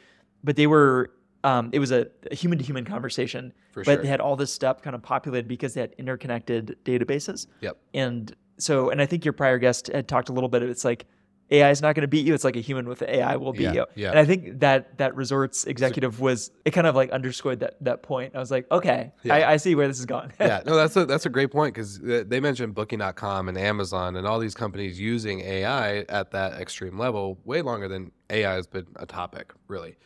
[0.45, 1.11] But they were,
[1.45, 4.03] um, it was a human to human conversation, For but sure.
[4.03, 7.47] they had all this stuff kind of populated because they had interconnected databases.
[7.61, 7.79] Yep.
[7.95, 10.63] And so, and I think your prior guest had talked a little bit.
[10.63, 11.07] Of it's like
[11.51, 12.35] AI is not going to beat you.
[12.35, 13.87] It's like a human with AI will beat Yeah, you.
[13.97, 14.11] yeah.
[14.11, 18.03] And I think that that resorts executive was it kind of like underscored that that
[18.03, 18.37] point.
[18.37, 19.35] I was like, okay, Yeah.
[19.37, 20.33] I, I see where this is going.
[20.39, 24.27] yeah, no, that's a that's a great point because they mentioned Booking.com and Amazon and
[24.27, 28.87] all these companies using AI at that extreme level way longer than AI has been
[28.97, 29.97] a topic, really.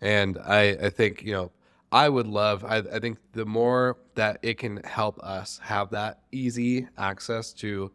[0.00, 1.52] And I, I think you know
[1.92, 6.20] I would love I, I think the more that it can help us have that
[6.32, 7.92] easy access to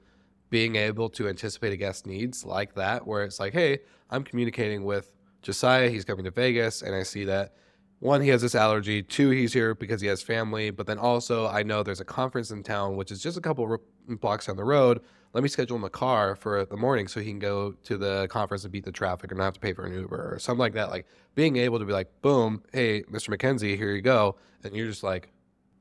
[0.50, 3.80] being able to anticipate a guest needs like that, where it's like, hey,
[4.10, 7.54] I'm communicating with Josiah, he's coming to Vegas, and I see that
[8.00, 9.02] one, he has this allergy.
[9.02, 10.70] Two, he's here because he has family.
[10.70, 13.80] But then also, I know there's a conference in town, which is just a couple
[14.08, 15.02] blocks down the road.
[15.36, 18.26] Let me schedule him a car for the morning so he can go to the
[18.30, 20.62] conference and beat the traffic and not have to pay for an Uber or something
[20.62, 20.90] like that.
[20.90, 23.28] Like being able to be like, boom, hey, Mr.
[23.28, 24.38] Mackenzie, here you go.
[24.64, 25.34] And you're just like,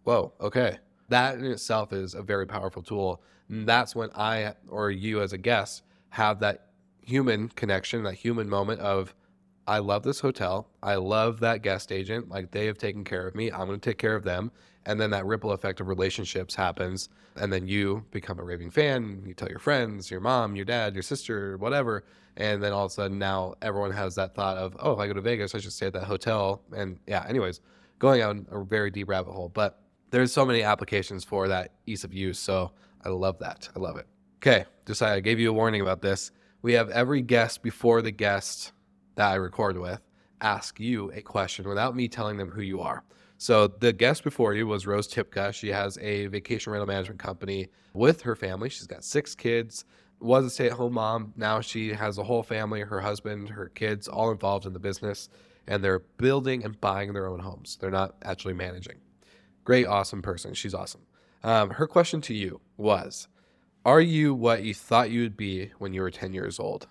[0.02, 0.78] whoa, okay.
[1.08, 3.22] That in itself is a very powerful tool.
[3.48, 6.70] And that's when I or you as a guest have that
[7.06, 9.14] human connection, that human moment of,
[9.66, 10.68] I love this hotel.
[10.82, 12.28] I love that guest agent.
[12.28, 13.50] Like they have taken care of me.
[13.50, 14.50] I'm going to take care of them.
[14.86, 17.08] And then that ripple effect of relationships happens.
[17.36, 19.22] And then you become a raving fan.
[19.26, 22.04] You tell your friends, your mom, your dad, your sister, whatever.
[22.36, 25.06] And then all of a sudden now everyone has that thought of, oh, if I
[25.06, 26.62] go to Vegas, I should stay at that hotel.
[26.76, 27.60] And yeah, anyways,
[27.98, 29.48] going on a very deep rabbit hole.
[29.48, 32.38] But there's so many applications for that ease of use.
[32.38, 32.72] So
[33.04, 33.68] I love that.
[33.74, 34.06] I love it.
[34.38, 34.66] Okay.
[34.84, 36.30] Josiah, I gave you a warning about this.
[36.60, 38.72] We have every guest before the guest
[39.16, 40.00] that I record with
[40.40, 43.02] ask you a question without me telling them who you are.
[43.38, 45.52] So the guest before you was Rose Tipka.
[45.52, 48.68] She has a vacation rental management company with her family.
[48.68, 49.84] She's got six kids.
[50.20, 51.32] Was a stay-at-home mom.
[51.36, 55.28] Now she has a whole family, her husband, her kids, all involved in the business,
[55.66, 57.76] and they're building and buying their own homes.
[57.80, 58.98] They're not actually managing.
[59.64, 60.54] Great, awesome person.
[60.54, 61.02] She's awesome.
[61.42, 63.28] Um, her question to you was,
[63.84, 66.86] "Are you what you thought you would be when you were 10 years old?"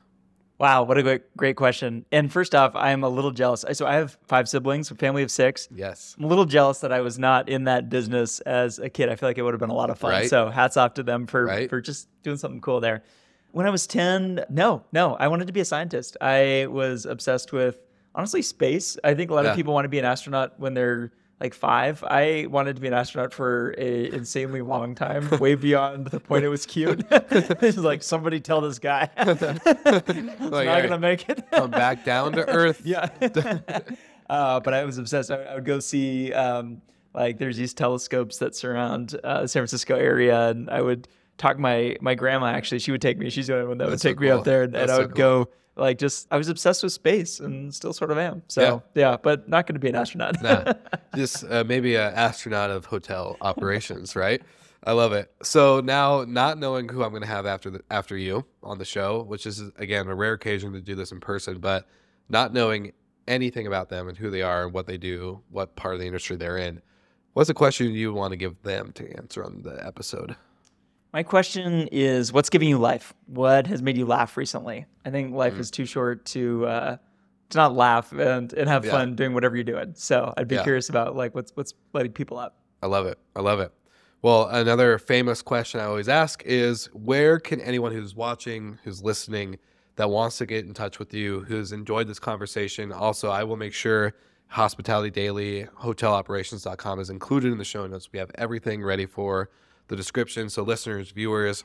[0.63, 2.05] Wow, what a great great question.
[2.13, 3.65] And first off, I am a little jealous.
[3.73, 5.67] So I have five siblings, a family of six.
[5.75, 6.15] Yes.
[6.17, 9.09] I'm a little jealous that I was not in that business as a kid.
[9.09, 10.11] I feel like it would have been a lot of fun.
[10.11, 10.29] Right.
[10.29, 11.69] So hats off to them for Right.
[11.69, 13.03] for just doing something cool there.
[13.51, 16.15] When I was 10, no, no, I wanted to be a scientist.
[16.21, 17.79] I was obsessed with
[18.15, 18.97] honestly space.
[19.03, 19.49] I think a lot Yeah.
[19.51, 22.03] of people want to be an astronaut when they're like five.
[22.03, 26.45] I wanted to be an astronaut for a insanely long time, way beyond the point
[26.45, 27.05] it was cute.
[27.11, 31.43] it's like somebody tell this guy, he's not hey, gonna make it.
[31.51, 32.81] Come back down to earth.
[32.85, 33.09] Yeah.
[34.29, 35.31] uh, but I was obsessed.
[35.31, 36.81] I, I would go see um,
[37.13, 41.07] like there's these telescopes that surround uh, the San Francisco area, and I would
[41.37, 42.47] talk my my grandma.
[42.47, 43.29] Actually, she would take me.
[43.29, 44.39] She's the only one that would That's so take me cool.
[44.39, 46.27] up there, and, and I so would go like just.
[46.31, 48.43] I was obsessed with space, and still sort of am.
[48.47, 50.41] So yeah, but not going to be an astronaut.
[50.41, 50.73] Nah,
[51.15, 54.41] just uh, maybe an astronaut of hotel operations, right?
[54.85, 55.31] I love it.
[55.41, 58.85] So now, not knowing who I'm going to have after the, after you on the
[58.85, 61.87] show, which is again a rare occasion to do this in person, but
[62.29, 62.91] not knowing
[63.27, 66.05] anything about them and who they are and what they do, what part of the
[66.05, 66.81] industry they're in,
[67.33, 70.35] what's a question you want to give them to answer on the episode?
[71.13, 73.13] My question is, what's giving you life?
[73.27, 74.87] What has made you laugh recently?
[75.05, 76.97] I think life is too short to uh,
[77.49, 78.91] to not laugh and, and have Yeah.
[78.91, 79.93] fun doing whatever you're doing.
[79.95, 80.63] So I'd be Yeah.
[80.63, 82.57] curious about like what's what's lighting people up.
[82.81, 83.19] I love it.
[83.35, 83.71] I love it.
[84.23, 89.59] Well, another famous question I always ask is where can anyone who's watching, who's listening,
[89.97, 93.57] that wants to get in touch with you, who's enjoyed this conversation, also, I will
[93.57, 94.13] make sure
[94.47, 98.09] Hospitality Daily, hoteloperations.com is included in the show notes.
[98.11, 99.49] We have everything ready for
[99.87, 100.49] the description.
[100.49, 101.63] So, listeners, viewers,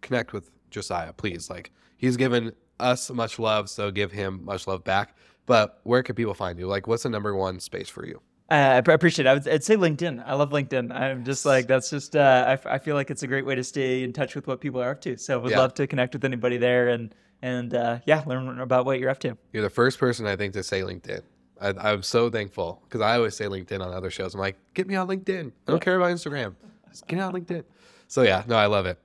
[0.00, 1.50] connect with Josiah, please.
[1.50, 5.16] Like, he's given us much love, so give him much love back.
[5.46, 6.66] But where can people find you?
[6.66, 8.20] Like, what's the number one space for you?
[8.50, 9.28] Uh, I appreciate it.
[9.28, 10.22] I would, I'd say LinkedIn.
[10.26, 10.90] I love LinkedIn.
[10.94, 13.54] I'm just like, that's just, uh, I, f- I feel like it's a great way
[13.54, 15.18] to stay in touch with what people are up to.
[15.18, 15.58] So I would Yeah.
[15.58, 19.18] love to connect with anybody there and, and uh, yeah, learn about what you're up
[19.20, 19.36] to.
[19.52, 21.20] You're the first person I think to say LinkedIn.
[21.60, 24.32] I, I'm so thankful because I always say LinkedIn on other shows.
[24.34, 25.48] I'm like, get me on LinkedIn.
[25.66, 26.54] I don't care about Instagram.
[26.90, 27.64] Just get on LinkedIn.
[28.06, 28.98] So yeah, no, I love it.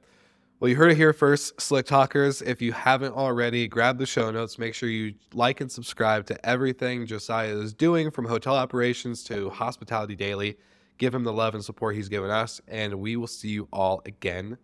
[0.59, 2.41] Well, you heard it here first, Slick Talkers.
[2.41, 4.57] If you haven't already, grab the show notes.
[4.57, 9.49] Make sure you like and subscribe to everything Josiah is doing from hotel operations to
[9.49, 10.57] hospitality daily.
[10.99, 14.01] Give him the love and support he's given us, and we will see you all
[14.05, 14.57] again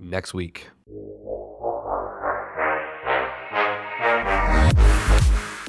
[0.00, 0.66] next week.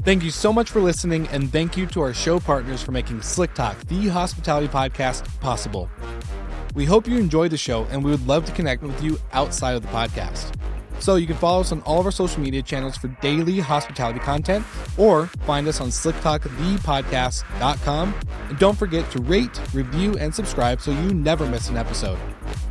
[0.01, 3.21] Thank you so much for listening, and thank you to our show partners for making
[3.21, 5.89] Slick Talk, the hospitality podcast, possible.
[6.77, 9.75] We hope you enjoyed the show, and we would love to connect with you outside
[9.75, 10.53] of the podcast.
[10.99, 14.19] So you can follow us on all of our social media channels for daily hospitality
[14.19, 14.63] content,
[14.95, 18.15] or find us on slicktalkthepodcast.com.
[18.49, 22.19] And don't forget to rate, review, and subscribe so you never miss an episode.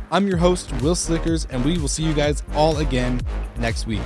[0.09, 3.19] I'm your host, Will Slickers, and we will see you guys all again
[3.57, 4.03] next week.